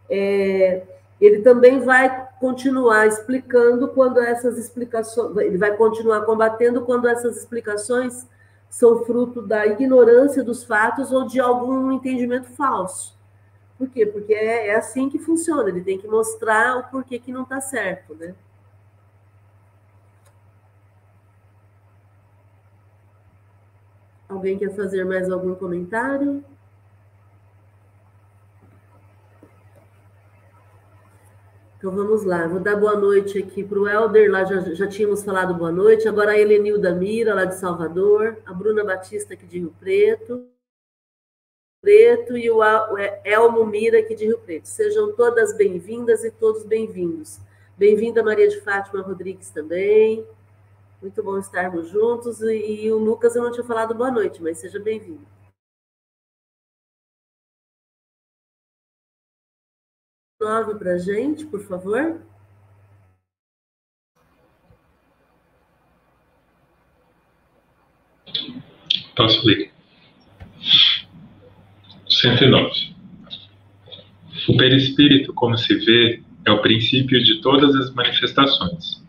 é, 0.09 0.83
ele 1.21 1.41
também 1.41 1.81
vai 1.81 2.29
continuar 2.39 3.07
explicando 3.07 3.89
quando 3.89 4.21
essas 4.21 4.57
explicações, 4.57 5.37
ele 5.39 5.59
vai 5.59 5.77
continuar 5.77 6.23
combatendo 6.23 6.83
quando 6.83 7.09
essas 7.09 7.37
explicações 7.37 8.27
são 8.71 9.05
fruto 9.05 9.43
da 9.43 9.67
ignorância 9.67 10.45
dos 10.45 10.63
fatos 10.63 11.11
ou 11.11 11.27
de 11.27 11.41
algum 11.41 11.91
entendimento 11.91 12.49
falso. 12.51 13.18
Por 13.79 13.89
quê? 13.89 14.05
Porque 14.05 14.35
é, 14.35 14.69
é 14.69 14.75
assim 14.75 15.09
que 15.09 15.19
funciona, 15.19 15.69
ele 15.69 15.83
tem 15.83 15.97
que 15.97 16.09
mostrar 16.09 16.77
o 16.79 16.91
porquê 16.91 17.19
que 17.19 17.31
não 17.31 17.45
está 17.45 17.61
certo, 17.61 18.15
né? 18.17 18.35
Alguém 24.29 24.59
quer 24.59 24.75
fazer 24.75 25.05
mais 25.05 25.31
algum 25.31 25.55
comentário? 25.55 26.45
Então 31.79 31.93
vamos 31.93 32.25
lá, 32.25 32.49
vou 32.49 32.59
dar 32.59 32.75
boa 32.75 32.97
noite 32.97 33.39
aqui 33.39 33.63
para 33.63 33.79
o 33.79 33.89
Helder, 33.89 34.29
lá 34.29 34.45
já, 34.45 34.61
já 34.75 34.89
tínhamos 34.89 35.23
falado 35.23 35.55
boa 35.55 35.71
noite, 35.71 36.09
agora 36.09 36.33
a 36.33 36.39
Helenilda 36.39 36.93
Mira, 36.93 37.33
lá 37.35 37.45
de 37.45 37.55
Salvador, 37.55 38.37
a 38.45 38.53
Bruna 38.53 38.83
Batista 38.85 39.35
aqui 39.35 39.47
de 39.47 39.61
Rio 39.61 39.73
Preto. 39.79 40.58
Preto 41.81 42.37
e 42.37 42.51
o 42.51 42.61
Elmo 43.25 43.65
Mira 43.65 44.01
aqui 44.01 44.15
de 44.15 44.27
Rio 44.27 44.39
Preto. 44.41 44.67
Sejam 44.67 45.15
todas 45.15 45.57
bem-vindas 45.57 46.25
e 46.25 46.31
todos 46.31 46.65
bem-vindos. 46.65 47.39
Bem-vinda 47.77 48.23
Maria 48.23 48.49
de 48.49 48.61
Fátima 48.61 49.01
Rodrigues 49.01 49.51
também. 49.51 50.27
Muito 51.01 51.23
bom 51.23 51.39
estarmos 51.39 51.89
juntos. 51.89 52.41
E, 52.43 52.85
e 52.85 52.93
o 52.93 52.99
Lucas 52.99 53.37
eu 53.37 53.43
não 53.45 53.53
tinha 53.53 53.65
falado 53.65 53.95
boa 53.95 54.11
noite, 54.11 54.43
mas 54.43 54.59
seja 54.59 54.81
bem-vindo. 54.81 55.25
Nove 60.41 60.75
para 60.77 60.95
a 60.95 60.99
gente, 60.99 61.47
por 61.47 61.61
favor. 61.61 62.21
Posso 69.17 69.47
ler? 69.47 69.78
109. 72.21 72.97
O 74.49 74.57
perispírito, 74.57 75.33
como 75.35 75.57
se 75.57 75.75
vê, 75.77 76.21
é 76.45 76.51
o 76.51 76.61
princípio 76.61 77.23
de 77.23 77.41
todas 77.41 77.77
as 77.77 77.95
manifestações. 77.95 79.05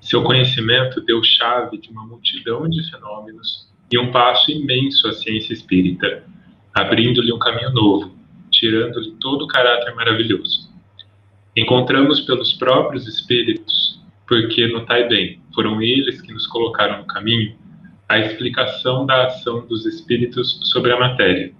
Seu 0.00 0.22
conhecimento 0.22 1.00
deu 1.00 1.22
chave 1.24 1.78
de 1.78 1.90
uma 1.90 2.06
multidão 2.06 2.68
de 2.68 2.88
fenômenos 2.88 3.68
e 3.90 3.98
um 3.98 4.12
passo 4.12 4.52
imenso 4.52 5.08
à 5.08 5.12
ciência 5.12 5.52
espírita, 5.52 6.24
abrindo-lhe 6.72 7.32
um 7.32 7.38
caminho 7.38 7.72
novo, 7.72 8.14
tirando-lhe 8.50 9.12
todo 9.20 9.42
o 9.44 9.48
caráter 9.48 9.92
maravilhoso. 9.96 10.70
Encontramos 11.56 12.20
pelos 12.20 12.52
próprios 12.52 13.08
espíritos, 13.08 14.00
porque 14.26 14.68
notai 14.68 15.08
bem, 15.08 15.40
foram 15.52 15.82
eles 15.82 16.20
que 16.20 16.32
nos 16.32 16.46
colocaram 16.46 16.98
no 16.98 17.06
caminho, 17.06 17.56
a 18.08 18.20
explicação 18.20 19.04
da 19.04 19.26
ação 19.26 19.66
dos 19.66 19.84
espíritos 19.84 20.60
sobre 20.70 20.92
a 20.92 21.00
matéria, 21.00 21.52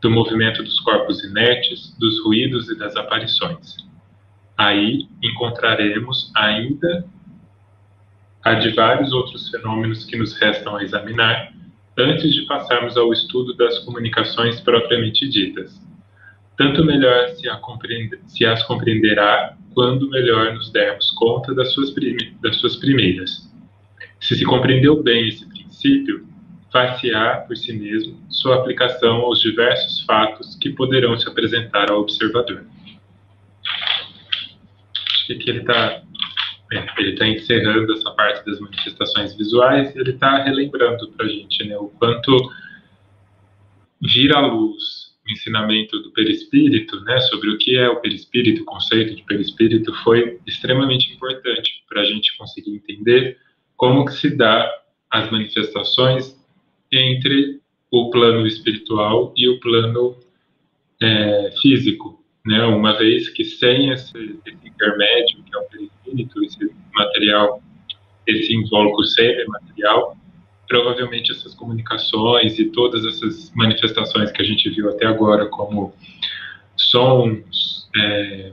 do 0.00 0.10
movimento 0.10 0.62
dos 0.62 0.78
corpos 0.80 1.22
inertes, 1.24 1.96
dos 1.98 2.22
ruídos 2.24 2.68
e 2.70 2.78
das 2.78 2.94
aparições. 2.96 3.76
Aí 4.56 5.08
encontraremos 5.22 6.32
ainda 6.36 7.04
a 8.44 8.54
de 8.54 8.70
vários 8.70 9.12
outros 9.12 9.50
fenômenos 9.50 10.04
que 10.04 10.16
nos 10.16 10.34
restam 10.38 10.76
a 10.76 10.82
examinar 10.82 11.52
antes 11.96 12.32
de 12.32 12.46
passarmos 12.46 12.96
ao 12.96 13.12
estudo 13.12 13.54
das 13.54 13.78
comunicações 13.80 14.60
propriamente 14.60 15.28
ditas. 15.28 15.80
Tanto 16.56 16.84
melhor 16.84 17.28
se, 17.30 17.48
se 18.26 18.44
as 18.44 18.62
compreenderá 18.64 19.56
quando 19.74 20.08
melhor 20.08 20.54
nos 20.54 20.70
dermos 20.70 21.10
conta 21.12 21.54
das 21.54 21.72
suas, 21.72 21.92
das 22.40 22.56
suas 22.56 22.76
primeiras. 22.76 23.48
Se 24.20 24.36
se 24.36 24.44
compreendeu 24.44 25.00
bem 25.02 25.28
esse 25.28 25.48
princípio, 25.48 26.26
far-se-á 26.72 27.42
por 27.46 27.56
si 27.56 27.72
mesmo 27.72 28.18
sua 28.30 28.56
aplicação 28.56 29.16
aos 29.16 29.40
diversos 29.40 30.00
fatos 30.04 30.54
que 30.56 30.70
poderão 30.70 31.18
se 31.18 31.28
apresentar 31.28 31.90
ao 31.90 32.00
observador. 32.00 32.64
Acho 35.10 35.26
que 35.26 35.32
aqui 35.34 35.50
ele 35.50 35.60
está 35.60 36.02
ele 36.98 37.12
está 37.12 37.26
encerrando 37.26 37.94
essa 37.94 38.10
parte 38.10 38.44
das 38.44 38.60
manifestações 38.60 39.34
visuais 39.34 39.94
e 39.94 39.98
ele 39.98 40.10
está 40.10 40.42
relembrando 40.42 41.10
para 41.12 41.24
a 41.24 41.28
gente 41.28 41.64
né, 41.64 41.78
o 41.78 41.88
quanto 41.88 42.36
vir 44.02 44.34
à 44.36 44.40
luz 44.40 45.08
o 45.26 45.32
ensinamento 45.32 45.98
do 46.00 46.10
perispírito, 46.12 47.00
né, 47.02 47.20
sobre 47.20 47.50
o 47.50 47.58
que 47.58 47.76
é 47.76 47.88
o 47.88 48.00
perispírito, 48.00 48.62
o 48.62 48.64
conceito 48.64 49.14
de 49.14 49.22
perispírito, 49.24 49.92
foi 50.02 50.38
extremamente 50.46 51.12
importante 51.12 51.84
para 51.88 52.02
a 52.02 52.04
gente 52.04 52.36
conseguir 52.36 52.74
entender 52.74 53.38
como 53.76 54.04
que 54.04 54.12
se 54.12 54.34
dá 54.34 54.70
as 55.10 55.30
manifestações 55.30 56.37
entre 56.92 57.60
o 57.90 58.10
plano 58.10 58.46
espiritual 58.46 59.32
e 59.36 59.48
o 59.48 59.58
plano 59.60 60.16
é, 61.00 61.52
físico, 61.60 62.22
né? 62.44 62.64
Uma 62.64 62.96
vez 62.96 63.28
que 63.28 63.44
sem 63.44 63.90
esse, 63.90 64.40
esse 64.46 64.68
intermédio, 64.68 65.42
que 65.44 65.56
é 65.56 65.58
o 65.58 65.64
perispírito, 65.64 66.44
esse 66.44 66.72
material, 66.94 67.62
esse 68.26 68.54
invólucro 68.54 69.04
semi-material, 69.04 70.16
provavelmente 70.66 71.32
essas 71.32 71.54
comunicações 71.54 72.58
e 72.58 72.66
todas 72.66 73.04
essas 73.04 73.50
manifestações 73.54 74.30
que 74.30 74.42
a 74.42 74.44
gente 74.44 74.68
viu 74.70 74.90
até 74.90 75.06
agora, 75.06 75.46
como 75.46 75.94
sons, 76.76 77.88
é, 77.96 78.52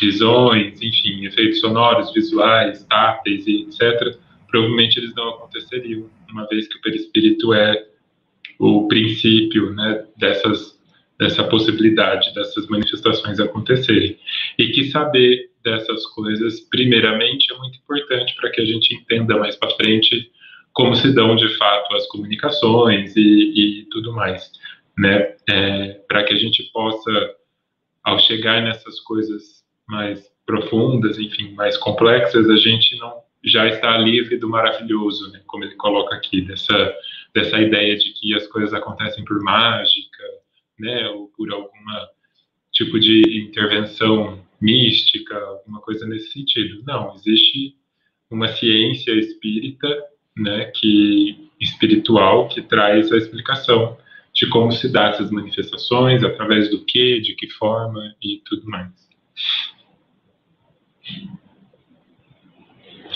visões, 0.00 0.80
enfim, 0.80 1.24
efeitos 1.26 1.60
sonoros, 1.60 2.12
visuais, 2.12 2.84
táteis 2.84 3.46
e 3.46 3.62
etc., 3.62 4.16
provavelmente 4.48 4.98
eles 4.98 5.14
não 5.14 5.30
aconteceriam, 5.30 6.08
uma 6.36 6.46
vez 6.46 6.68
que 6.68 6.76
o 6.76 6.80
perispírito 6.82 7.54
é 7.54 7.86
o 8.58 8.86
princípio 8.86 9.74
né, 9.74 10.04
dessas 10.16 10.76
dessa 11.18 11.42
possibilidade 11.44 12.34
dessas 12.34 12.66
manifestações 12.66 13.40
acontecerem. 13.40 14.18
E 14.58 14.68
que 14.68 14.84
saber 14.90 15.50
dessas 15.64 16.04
coisas, 16.08 16.60
primeiramente, 16.60 17.50
é 17.52 17.56
muito 17.56 17.78
importante 17.78 18.36
para 18.36 18.50
que 18.50 18.60
a 18.60 18.64
gente 18.66 18.94
entenda 18.94 19.38
mais 19.38 19.56
para 19.56 19.74
frente 19.76 20.30
como 20.74 20.94
se 20.94 21.14
dão 21.14 21.34
de 21.34 21.48
fato 21.56 21.94
as 21.94 22.06
comunicações 22.08 23.16
e, 23.16 23.22
e 23.22 23.84
tudo 23.90 24.12
mais, 24.12 24.52
né? 24.98 25.34
É, 25.48 26.00
para 26.06 26.22
que 26.22 26.34
a 26.34 26.36
gente 26.36 26.62
possa, 26.70 27.10
ao 28.04 28.18
chegar 28.18 28.62
nessas 28.62 29.00
coisas 29.00 29.64
mais 29.88 30.30
profundas, 30.44 31.18
enfim, 31.18 31.54
mais 31.54 31.78
complexas, 31.78 32.48
a 32.50 32.56
gente 32.56 32.94
não 32.98 33.22
já 33.46 33.66
está 33.66 33.96
livre 33.96 34.36
do 34.36 34.48
maravilhoso, 34.48 35.30
né? 35.32 35.40
Como 35.46 35.64
ele 35.64 35.74
coloca 35.76 36.14
aqui 36.14 36.40
dessa 36.42 36.94
dessa 37.34 37.60
ideia 37.60 37.96
de 37.98 38.12
que 38.14 38.34
as 38.34 38.46
coisas 38.46 38.72
acontecem 38.72 39.22
por 39.22 39.42
mágica, 39.42 40.22
né, 40.78 41.06
ou 41.08 41.28
por 41.36 41.52
alguma 41.52 42.08
tipo 42.72 42.98
de 42.98 43.46
intervenção 43.46 44.42
mística, 44.60 45.36
alguma 45.36 45.80
coisa 45.82 46.06
nesse 46.06 46.32
sentido. 46.32 46.82
Não, 46.86 47.14
existe 47.14 47.76
uma 48.30 48.48
ciência 48.48 49.12
espírita, 49.12 49.88
né, 50.36 50.66
que 50.74 51.50
espiritual 51.60 52.48
que 52.48 52.62
traz 52.62 53.12
a 53.12 53.16
explicação 53.18 53.98
de 54.34 54.48
como 54.48 54.72
se 54.72 54.90
dá 54.90 55.08
essas 55.08 55.30
manifestações, 55.30 56.22
através 56.22 56.70
do 56.70 56.84
que, 56.84 57.20
de 57.20 57.34
que 57.34 57.48
forma 57.48 58.14
e 58.22 58.42
tudo 58.44 58.68
mais. 58.68 58.92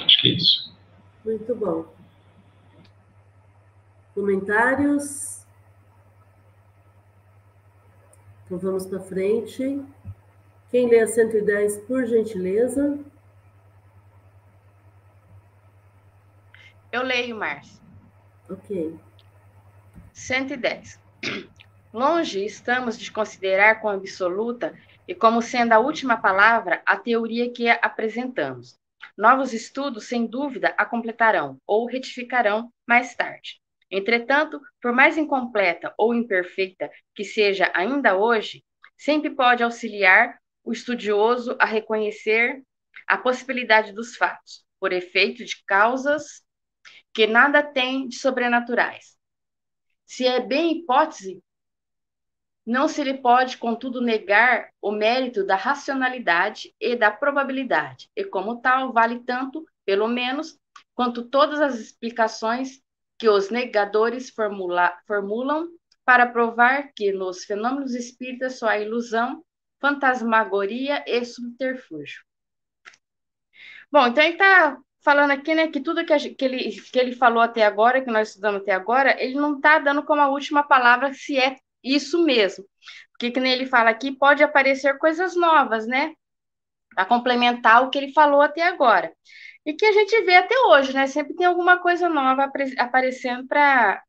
Acho 0.05 0.21
que 0.21 0.29
é 0.29 0.33
isso. 0.33 0.75
Muito 1.25 1.55
bom. 1.55 1.87
Comentários? 4.15 5.47
Então 8.45 8.59
vamos 8.59 8.87
para 8.87 9.01
frente. 9.01 9.81
Quem 10.71 10.89
lê 10.89 11.01
a 11.01 11.07
110, 11.07 11.79
por 11.79 12.07
gentileza? 12.07 12.99
Eu 16.91 17.03
leio, 17.03 17.37
Márcia. 17.37 17.81
Ok. 18.49 18.99
110. 20.13 20.99
Longe 21.93 22.45
estamos 22.45 22.99
de 22.99 23.13
considerar 23.13 23.81
como 23.81 23.95
absoluta 23.95 24.75
e 25.07 25.15
como 25.15 25.43
sendo 25.43 25.73
a 25.73 25.79
última 25.79 26.17
palavra 26.17 26.83
a 26.87 26.97
teoria 26.97 27.53
que 27.53 27.69
apresentamos. 27.69 28.80
Novos 29.21 29.53
estudos, 29.53 30.09
sem 30.09 30.27
dúvida, 30.27 30.75
a 30.79 30.87
completarão 30.87 31.61
ou 31.67 31.85
retificarão 31.85 32.73
mais 32.89 33.15
tarde. 33.15 33.61
Entretanto, 33.91 34.59
por 34.81 34.95
mais 34.95 35.19
incompleta 35.19 35.93
ou 35.99 36.15
imperfeita 36.15 36.91
que 37.15 37.23
seja 37.23 37.71
ainda 37.75 38.17
hoje, 38.17 38.65
sempre 38.97 39.29
pode 39.29 39.63
auxiliar 39.63 40.39
o 40.65 40.73
estudioso 40.73 41.55
a 41.61 41.67
reconhecer 41.67 42.63
a 43.07 43.19
possibilidade 43.19 43.93
dos 43.93 44.17
fatos, 44.17 44.65
por 44.81 44.91
efeito 44.91 45.45
de 45.45 45.63
causas 45.67 46.43
que 47.13 47.27
nada 47.27 47.63
têm 47.63 48.09
de 48.09 48.17
sobrenaturais. 48.17 49.19
Se 50.07 50.27
é 50.27 50.41
bem 50.41 50.79
hipótese, 50.79 51.43
não 52.71 52.87
se 52.87 53.03
lhe 53.03 53.15
pode, 53.15 53.59
contudo, 53.59 54.01
negar 54.01 54.71
o 54.81 54.93
mérito 54.93 55.45
da 55.45 55.57
racionalidade 55.57 56.73
e 56.79 56.95
da 56.95 57.11
probabilidade, 57.11 58.09
e 58.15 58.25
como 58.25 58.61
tal, 58.61 58.93
vale 58.93 59.19
tanto, 59.25 59.67
pelo 59.85 60.07
menos, 60.07 60.57
quanto 60.95 61.25
todas 61.25 61.61
as 61.61 61.81
explicações 61.81 62.81
que 63.19 63.29
os 63.29 63.51
negadores 63.51 64.31
formula, 64.31 64.97
formulam 65.05 65.67
para 66.05 66.29
provar 66.29 66.93
que 66.95 67.11
nos 67.13 67.45
fenômenos 67.45 67.93
espíritas 67.93 68.61
só 68.61 68.69
há 68.69 68.79
ilusão, 68.79 69.45
fantasmagoria 69.81 71.03
e 71.09 71.25
subterfúgio. 71.25 72.23
Bom, 73.91 74.07
então 74.07 74.23
ele 74.23 74.35
está 74.35 74.79
falando 75.03 75.33
aqui, 75.33 75.57
né, 75.57 75.67
que 75.67 75.81
tudo 75.81 76.07
que, 76.07 76.13
a, 76.13 76.19
que, 76.19 76.45
ele, 76.45 76.81
que 76.81 76.99
ele 77.01 77.17
falou 77.17 77.43
até 77.43 77.65
agora, 77.65 78.01
que 78.01 78.13
nós 78.13 78.29
estudamos 78.29 78.63
até 78.63 78.73
agora, 78.73 79.21
ele 79.21 79.35
não 79.35 79.57
está 79.57 79.81
dando 79.81 80.05
como 80.05 80.21
a 80.21 80.29
última 80.29 80.63
palavra 80.63 81.13
se 81.13 81.37
é 81.37 81.57
isso 81.83 82.25
mesmo. 82.25 82.65
Porque, 83.13 83.31
que 83.31 83.41
nem 83.41 83.53
ele 83.53 83.67
fala 83.67 83.91
aqui, 83.91 84.13
pode 84.13 84.43
aparecer 84.43 84.99
coisas 84.99 85.37
novas, 85.37 85.87
né? 85.87 86.15
Para 86.95 87.05
complementar 87.07 87.85
o 87.85 87.91
que 87.91 87.99
ele 87.99 88.13
falou 88.13 88.41
até 88.43 88.63
agora 88.63 89.13
e 89.65 89.75
que 89.75 89.85
a 89.85 89.93
gente 89.93 90.23
vê 90.23 90.37
até 90.37 90.55
hoje, 90.67 90.93
né? 90.93 91.07
Sempre 91.07 91.35
tem 91.35 91.47
alguma 91.47 91.79
coisa 91.79 92.09
nova 92.09 92.51
aparecendo 92.79 93.47
para 93.47 94.03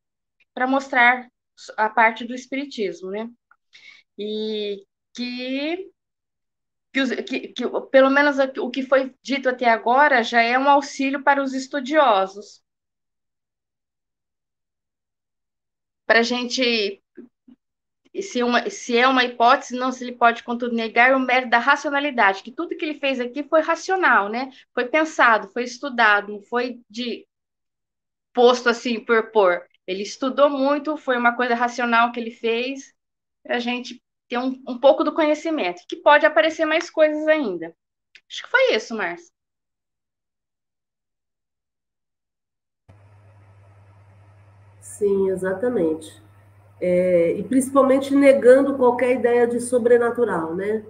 mostrar 0.68 1.28
a 1.76 1.88
parte 1.90 2.24
do 2.24 2.34
espiritismo, 2.34 3.10
né? 3.10 3.28
E 4.18 4.84
que, 5.14 5.90
que, 6.92 7.22
que, 7.22 7.48
que, 7.48 7.64
pelo 7.90 8.10
menos 8.10 8.36
o 8.58 8.70
que 8.70 8.82
foi 8.82 9.14
dito 9.22 9.48
até 9.48 9.68
agora 9.68 10.22
já 10.22 10.40
é 10.42 10.58
um 10.58 10.68
auxílio 10.68 11.22
para 11.22 11.42
os 11.42 11.54
estudiosos. 11.54 12.62
Para 16.06 16.20
a 16.20 16.22
gente 16.22 17.01
se, 18.20 18.42
uma, 18.42 18.68
se 18.68 18.96
é 18.98 19.08
uma 19.08 19.24
hipótese, 19.24 19.74
não 19.76 19.90
se 19.90 20.04
lhe 20.04 20.12
pode, 20.12 20.42
contudo, 20.42 20.74
negar 20.74 21.14
o 21.14 21.20
mérito 21.20 21.50
da 21.50 21.58
racionalidade, 21.58 22.42
que 22.42 22.52
tudo 22.52 22.76
que 22.76 22.84
ele 22.84 22.98
fez 22.98 23.18
aqui 23.20 23.42
foi 23.42 23.62
racional, 23.62 24.28
né? 24.28 24.50
Foi 24.74 24.86
pensado, 24.86 25.48
foi 25.48 25.64
estudado, 25.64 26.32
não 26.32 26.42
foi 26.42 26.80
de 26.90 27.26
posto 28.34 28.68
assim 28.68 29.00
por 29.00 29.30
pôr. 29.30 29.62
Ele 29.86 30.02
estudou 30.02 30.50
muito, 30.50 30.96
foi 30.96 31.16
uma 31.16 31.34
coisa 31.34 31.54
racional 31.54 32.12
que 32.12 32.20
ele 32.20 32.30
fez, 32.30 32.94
para 33.42 33.56
a 33.56 33.58
gente 33.58 34.02
ter 34.28 34.38
um, 34.38 34.62
um 34.68 34.78
pouco 34.78 35.04
do 35.04 35.14
conhecimento, 35.14 35.82
que 35.88 35.96
pode 35.96 36.26
aparecer 36.26 36.64
mais 36.66 36.90
coisas 36.90 37.26
ainda. 37.26 37.74
Acho 38.28 38.42
que 38.44 38.50
foi 38.50 38.74
isso, 38.74 38.94
Márcia. 38.94 39.32
Sim, 44.80 45.30
exatamente. 45.30 46.20
É, 46.82 47.34
e 47.38 47.44
principalmente 47.44 48.12
negando 48.12 48.74
qualquer 48.74 49.12
ideia 49.12 49.46
de 49.46 49.60
sobrenatural, 49.60 50.52
né? 50.52 50.82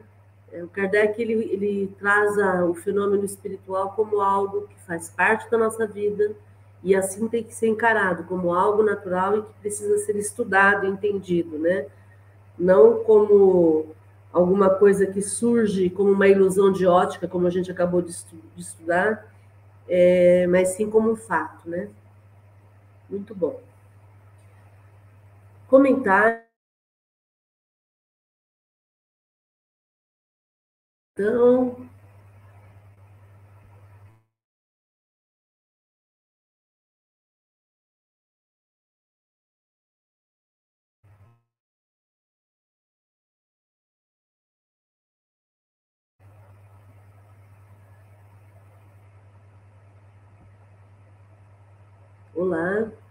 É, 0.50 0.64
o 0.64 0.68
Kardec 0.68 1.20
ele, 1.20 1.34
ele 1.52 1.94
traz 1.98 2.34
o 2.66 2.72
fenômeno 2.72 3.26
espiritual 3.26 3.92
como 3.94 4.22
algo 4.22 4.62
que 4.68 4.80
faz 4.86 5.10
parte 5.10 5.50
da 5.50 5.58
nossa 5.58 5.86
vida 5.86 6.34
e 6.82 6.94
assim 6.94 7.28
tem 7.28 7.44
que 7.44 7.54
ser 7.54 7.68
encarado 7.68 8.24
como 8.24 8.54
algo 8.54 8.82
natural 8.82 9.36
e 9.36 9.42
que 9.42 9.52
precisa 9.60 9.98
ser 9.98 10.16
estudado, 10.16 10.86
entendido, 10.86 11.58
né? 11.58 11.84
Não 12.58 13.04
como 13.04 13.94
alguma 14.32 14.70
coisa 14.70 15.06
que 15.06 15.20
surge 15.20 15.90
como 15.90 16.10
uma 16.10 16.26
ilusão 16.26 16.72
de 16.72 16.86
ótica, 16.86 17.28
como 17.28 17.46
a 17.46 17.50
gente 17.50 17.70
acabou 17.70 18.00
de, 18.00 18.12
estu 18.12 18.36
de 18.56 18.62
estudar, 18.62 19.30
é, 19.86 20.46
mas 20.46 20.70
sim 20.70 20.88
como 20.88 21.10
um 21.10 21.16
fato, 21.16 21.68
né? 21.68 21.90
Muito 23.10 23.34
bom. 23.34 23.60
Comentário. 25.72 26.42
Então, 31.16 31.88
Olá. 52.34 53.01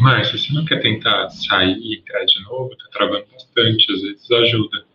Márcia, 0.00 0.38
você 0.38 0.52
não 0.52 0.64
quer 0.64 0.80
tentar 0.80 1.28
sair 1.30 1.78
e 1.78 1.98
entrar 1.98 2.24
de 2.24 2.42
novo? 2.44 2.70
Tá 2.76 2.84
travando 2.92 3.26
bastante, 3.32 3.92
às 3.92 4.02
vezes 4.02 4.30
ajuda. 4.30 4.86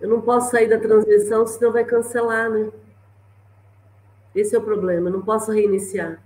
Eu 0.00 0.08
não 0.08 0.20
posso 0.20 0.50
sair 0.50 0.68
da 0.68 0.78
transmissão, 0.78 1.46
senão 1.46 1.72
vai 1.72 1.84
cancelar, 1.84 2.50
né? 2.50 2.70
Esse 4.34 4.54
é 4.54 4.58
o 4.58 4.62
problema, 4.62 5.08
eu 5.08 5.12
não 5.12 5.22
posso 5.22 5.50
reiniciar. 5.50 6.22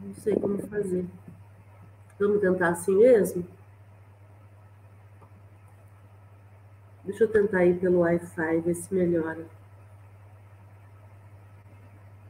Não 0.00 0.14
sei 0.14 0.36
como 0.36 0.58
fazer. 0.68 1.06
Vamos 2.20 2.40
tentar 2.40 2.68
assim 2.68 2.96
mesmo? 2.96 3.57
Deixa 7.18 7.36
eu 7.36 7.42
tentar 7.42 7.64
ir 7.64 7.80
pelo 7.80 7.98
Wi-Fi, 7.98 8.60
ver 8.60 8.74
se 8.76 8.94
melhora. 8.94 9.44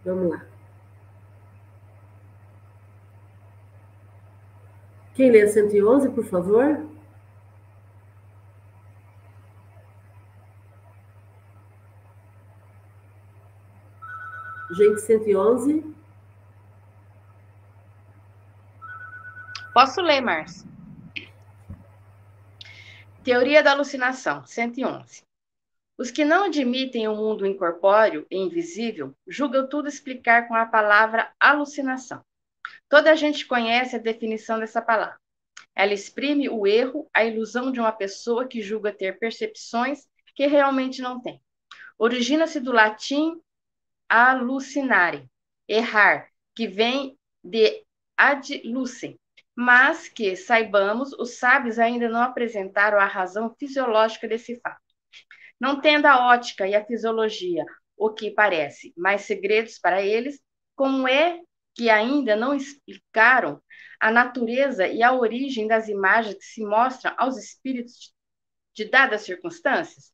Vamos 0.03 0.31
lá. 0.31 0.47
Quem 5.13 5.31
lê 5.31 5.43
a 5.43 5.49
111, 5.49 6.09
por 6.09 6.25
favor? 6.25 6.87
Gente, 14.71 15.03
111. 15.03 15.95
Posso 19.75 20.01
ler, 20.01 20.23
Márcia? 20.23 20.68
Teoria 23.29 23.63
da 23.63 23.73
alucinação, 23.73 24.47
111. 24.47 25.23
Os 25.99 26.11
que 26.11 26.25
não 26.25 26.45
admitem 26.45 27.09
o 27.09 27.15
mundo 27.15 27.45
incorpóreo 27.45 28.27
e 28.31 28.39
invisível 28.39 29.15
julgam 29.27 29.69
tudo 29.69 29.87
explicar 29.87 30.49
com 30.49 30.55
a 30.55 30.65
palavra 30.65 31.31
alucinação. 31.39 32.25
Toda 32.89 33.13
a 33.13 33.15
gente 33.15 33.47
conhece 33.47 33.95
a 33.95 33.99
definição 33.99 34.59
dessa 34.59 34.81
palavra. 34.81 35.21
Ela 35.77 35.93
exprime 35.93 36.49
o 36.49 36.67
erro, 36.67 37.07
a 37.13 37.23
ilusão 37.23 37.71
de 37.71 37.79
uma 37.79 37.93
pessoa 37.93 38.49
que 38.49 38.63
julga 38.63 38.95
ter 38.95 39.19
percepções 39.19 40.09
que 40.35 40.47
realmente 40.47 41.03
não 41.03 41.21
tem. 41.21 41.39
Origina-se 41.99 42.59
do 42.59 42.73
latim 42.73 43.39
alucinare, 44.09 45.29
errar, 45.69 46.31
que 46.55 46.67
vem 46.67 47.15
de 47.45 47.85
ad 48.17 48.63
lucem, 48.65 49.21
mas 49.61 50.09
que, 50.09 50.37
saibamos, 50.37 51.13
os 51.15 51.37
sábios 51.37 51.81
ainda 51.81 52.09
não 52.09 52.23
apresentaram 52.23 52.97
a 52.97 53.07
razão 53.07 53.53
fisiológica 53.59 54.29
desse 54.29 54.61
fato. 54.61 54.81
Não 55.59 55.81
tendo 55.81 56.07
a 56.07 56.29
ótica 56.29 56.65
e 56.69 56.77
a 56.77 56.85
fisiologia 56.85 57.65
o 57.97 58.15
que 58.15 58.31
parece 58.31 58.95
mais 58.97 59.23
segredos 59.23 59.77
para 59.77 60.01
eles, 60.01 60.41
como 60.77 61.09
é 61.09 61.41
que 61.75 61.91
ainda 61.91 62.37
não 62.37 62.55
explicaram 62.55 63.61
a 63.99 64.13
natureza 64.13 64.87
e 64.87 65.03
a 65.03 65.13
origem 65.13 65.67
das 65.67 65.89
imagens 65.89 66.37
que 66.37 66.45
se 66.45 66.65
mostram 66.65 67.13
aos 67.19 67.37
espíritos 67.37 68.15
de 68.73 68.85
dadas 68.85 69.23
circunstâncias? 69.23 70.13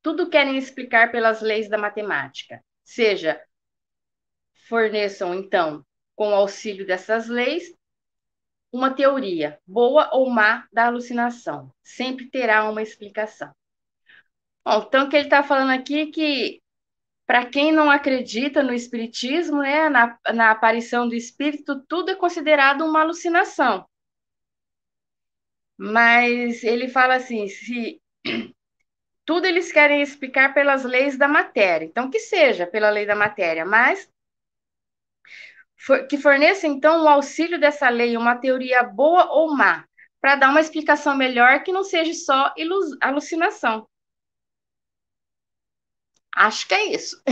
Tudo 0.00 0.30
querem 0.30 0.56
explicar 0.56 1.10
pelas 1.10 1.40
leis 1.40 1.68
da 1.68 1.76
matemática, 1.76 2.64
seja 2.84 3.42
forneçam 4.68 5.34
então, 5.34 5.84
com 6.14 6.32
auxílio 6.32 6.86
dessas 6.86 7.26
leis, 7.26 7.64
uma 8.72 8.94
teoria, 8.94 9.60
boa 9.66 10.08
ou 10.12 10.30
má, 10.30 10.66
da 10.72 10.86
alucinação. 10.86 11.70
Sempre 11.84 12.30
terá 12.30 12.68
uma 12.68 12.82
explicação. 12.82 13.52
Bom, 14.64 14.84
então, 14.86 15.06
o 15.06 15.08
que 15.10 15.16
ele 15.16 15.26
está 15.26 15.42
falando 15.42 15.70
aqui 15.70 16.00
é 16.00 16.06
que, 16.06 16.62
para 17.26 17.44
quem 17.46 17.70
não 17.72 17.90
acredita 17.90 18.62
no 18.62 18.72
espiritismo, 18.72 19.60
né, 19.60 19.88
na, 19.88 20.18
na 20.32 20.50
aparição 20.50 21.08
do 21.08 21.14
espírito, 21.14 21.84
tudo 21.86 22.10
é 22.12 22.14
considerado 22.14 22.84
uma 22.84 23.00
alucinação. 23.00 23.86
Mas 25.76 26.62
ele 26.62 26.88
fala 26.88 27.16
assim: 27.16 27.48
se 27.48 28.00
tudo 29.26 29.46
eles 29.46 29.72
querem 29.72 30.00
explicar 30.00 30.54
pelas 30.54 30.84
leis 30.84 31.18
da 31.18 31.28
matéria. 31.28 31.84
Então, 31.84 32.10
que 32.10 32.20
seja 32.20 32.66
pela 32.66 32.90
lei 32.90 33.04
da 33.04 33.16
matéria, 33.16 33.64
mas 33.64 34.08
que 36.08 36.16
forneça, 36.18 36.66
então, 36.66 37.04
o 37.04 37.08
auxílio 37.08 37.58
dessa 37.58 37.88
lei, 37.88 38.16
uma 38.16 38.36
teoria 38.36 38.82
boa 38.82 39.30
ou 39.32 39.54
má, 39.56 39.84
para 40.20 40.36
dar 40.36 40.50
uma 40.50 40.60
explicação 40.60 41.16
melhor 41.16 41.62
que 41.64 41.72
não 41.72 41.82
seja 41.84 42.14
só 42.14 42.54
alucinação. 43.00 43.86
Acho 46.36 46.66
que 46.68 46.74
é 46.74 46.92
isso. 46.94 47.22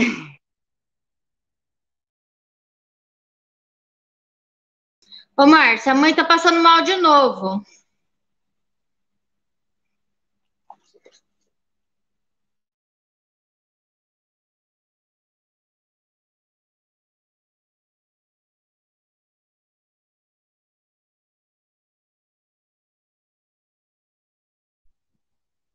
Ô, 5.37 5.45
Márcia, 5.45 5.91
a 5.91 5.95
mãe 5.95 6.13
tá 6.13 6.23
passando 6.23 6.61
mal 6.61 6.81
de 6.83 6.95
novo. 6.97 7.63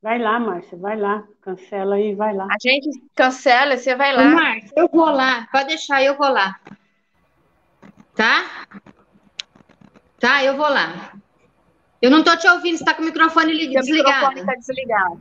Vai 0.07 0.21
lá, 0.21 0.39
Márcia, 0.39 0.79
vai 0.79 0.97
lá. 0.97 1.25
Cancela 1.43 1.97
aí, 1.97 2.15
vai 2.15 2.33
lá. 2.33 2.45
A 2.45 2.57
gente 2.61 2.89
cancela, 3.13 3.77
você 3.77 3.93
vai 3.97 4.15
lá. 4.15 4.23
Márcia, 4.23 4.73
eu 4.77 4.89
vou 4.89 5.11
lá. 5.11 5.49
Pode 5.51 5.67
deixar, 5.67 6.01
eu 6.01 6.17
vou 6.17 6.29
lá. 6.29 6.61
Tá? 8.15 8.69
Tá, 10.21 10.45
eu 10.45 10.57
vou 10.57 10.69
lá. 10.69 11.13
Eu 12.01 12.09
não 12.09 12.23
tô 12.23 12.37
te 12.37 12.47
ouvindo, 12.47 12.79
você 12.79 12.85
tá 12.85 12.95
com 12.95 13.03
o 13.03 13.05
microfone 13.05 13.51
desligado. 13.51 13.85
O 13.85 14.29
microfone 14.29 14.47
tá 14.47 14.55
desligado. 14.55 15.21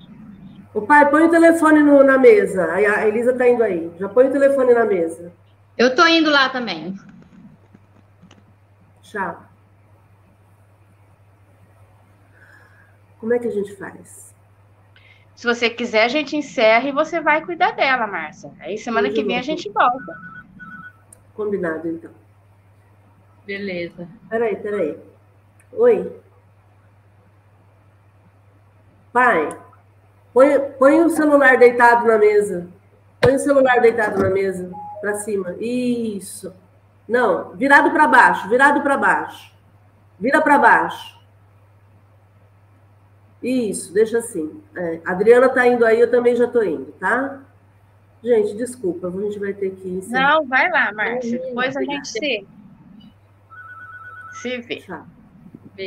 O 0.71 0.81
pai, 0.83 1.09
põe 1.09 1.23
o 1.23 1.31
telefone 1.31 1.81
no, 1.81 2.03
na 2.03 2.19
mesa. 2.19 2.71
A 2.71 3.07
Elisa 3.07 3.35
tá 3.35 3.49
indo 3.49 3.63
aí. 3.63 3.91
Já 3.99 4.07
põe 4.07 4.27
o 4.27 4.31
telefone 4.31 4.71
na 4.71 4.85
mesa. 4.85 5.33
Eu 5.75 5.95
tô 5.95 6.05
indo 6.05 6.29
lá 6.29 6.49
também. 6.49 6.95
Tchau. 9.01 9.49
Como 13.19 13.33
é 13.33 13.39
que 13.39 13.47
a 13.47 13.51
gente 13.51 13.75
faz? 13.77 14.34
Se 15.35 15.45
você 15.45 15.69
quiser, 15.69 16.05
a 16.05 16.07
gente 16.07 16.35
encerra 16.35 16.87
e 16.87 16.93
você 16.93 17.19
vai 17.19 17.43
cuidar 17.43 17.71
dela, 17.71 18.07
Márcia. 18.07 18.51
Aí 18.59 18.77
semana 18.77 19.09
que 19.09 19.23
vem 19.23 19.37
a 19.37 19.41
gente 19.41 19.69
volta. 19.69 20.17
Combinado, 21.33 21.87
então. 21.87 22.11
Beleza. 23.45 24.07
Peraí, 24.29 24.55
peraí. 24.55 24.97
Oi. 25.73 26.19
Pai, 29.11 29.57
põe, 30.33 30.59
põe 30.79 31.01
o 31.01 31.09
celular 31.09 31.57
deitado 31.57 32.07
na 32.07 32.17
mesa. 32.17 32.67
Põe 33.19 33.35
o 33.35 33.39
celular 33.39 33.81
deitado 33.81 34.21
na 34.21 34.29
mesa, 34.29 34.71
para 35.01 35.15
cima. 35.15 35.55
Isso. 35.59 36.53
Não, 37.07 37.51
virado 37.55 37.91
para 37.91 38.07
baixo, 38.07 38.49
virado 38.49 38.81
para 38.81 38.97
baixo. 38.97 39.53
Vira 40.19 40.41
para 40.41 40.57
baixo. 40.57 41.14
Isso, 43.45 43.93
deixa 43.93 44.17
assim. 44.17 44.59
É, 44.75 45.01
a 45.05 45.11
Adriana 45.11 45.45
está 45.45 45.67
indo 45.67 45.85
aí, 45.85 45.99
eu 45.99 46.09
também 46.09 46.35
já 46.35 46.45
estou 46.45 46.63
indo, 46.63 46.91
tá? 46.93 47.41
Gente, 48.23 48.57
desculpa, 48.57 49.07
a 49.07 49.11
gente 49.11 49.37
vai 49.37 49.53
ter 49.53 49.69
que. 49.69 50.01
Não, 50.07 50.47
vai 50.47 50.67
lá, 50.71 50.91
Márcia. 50.91 51.39
Depois 51.39 51.77
a 51.77 51.83
gente 51.83 52.07
se, 52.07 52.47
se 54.33 54.57
vê. 54.61 54.77
Tchau. 54.77 55.05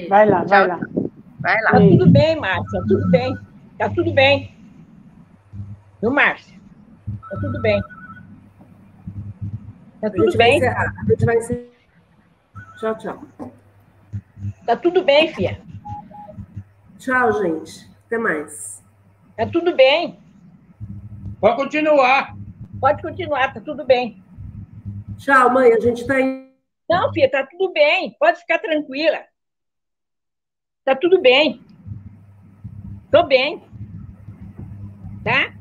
Vai 0.09 0.29
lá, 0.29 0.45
vai 0.45 0.69
lá. 0.69 0.79
Vai 1.41 1.61
lá. 1.63 1.71
Tá 1.73 1.81
tudo 1.81 2.09
bem, 2.09 2.37
Márcia, 2.37 2.81
tudo 2.87 3.11
bem. 3.11 3.37
Tá 3.77 3.91
tudo 3.91 4.13
bem. 4.13 4.55
Viu, 6.01 6.13
Márcia? 6.13 6.57
Tá 7.29 7.39
tudo 7.41 7.61
bem. 7.61 7.83
Tá 10.01 10.11
tudo 10.11 10.37
bem? 10.37 10.65
A 10.65 10.93
gente 11.09 11.25
vai 11.25 11.37
encerrar. 11.39 11.65
Tchau, 12.79 12.99
tchau. 12.99 13.23
Tá 14.65 14.77
tudo 14.77 15.03
bem, 15.03 15.35
filha. 15.35 15.61
Tchau, 16.99 17.43
gente. 17.43 17.89
Até 18.07 18.19
mais. 18.19 18.85
Tá 19.37 19.47
tudo 19.47 19.75
bem. 19.75 20.19
Pode 21.41 21.57
continuar. 21.57 22.37
Pode 22.81 23.03
continuar, 23.03 23.55
tá 23.55 23.61
tudo 23.61 23.85
bem. 23.85 24.23
Tchau, 25.17 25.51
mãe. 25.51 25.73
A 25.73 25.81
gente 25.81 26.07
tá 26.07 26.21
indo. 26.21 26.49
Não, 26.89 27.13
filha, 27.13 27.31
tá 27.31 27.47
tudo 27.47 27.73
bem. 27.73 28.17
Pode 28.19 28.41
ficar 28.41 28.59
tranquila. 28.59 29.25
Tá 30.85 30.97
tudo 30.97 31.21
bem. 31.21 31.63
Tô 33.11 33.23
bem. 33.25 33.63
Tá? 35.23 35.58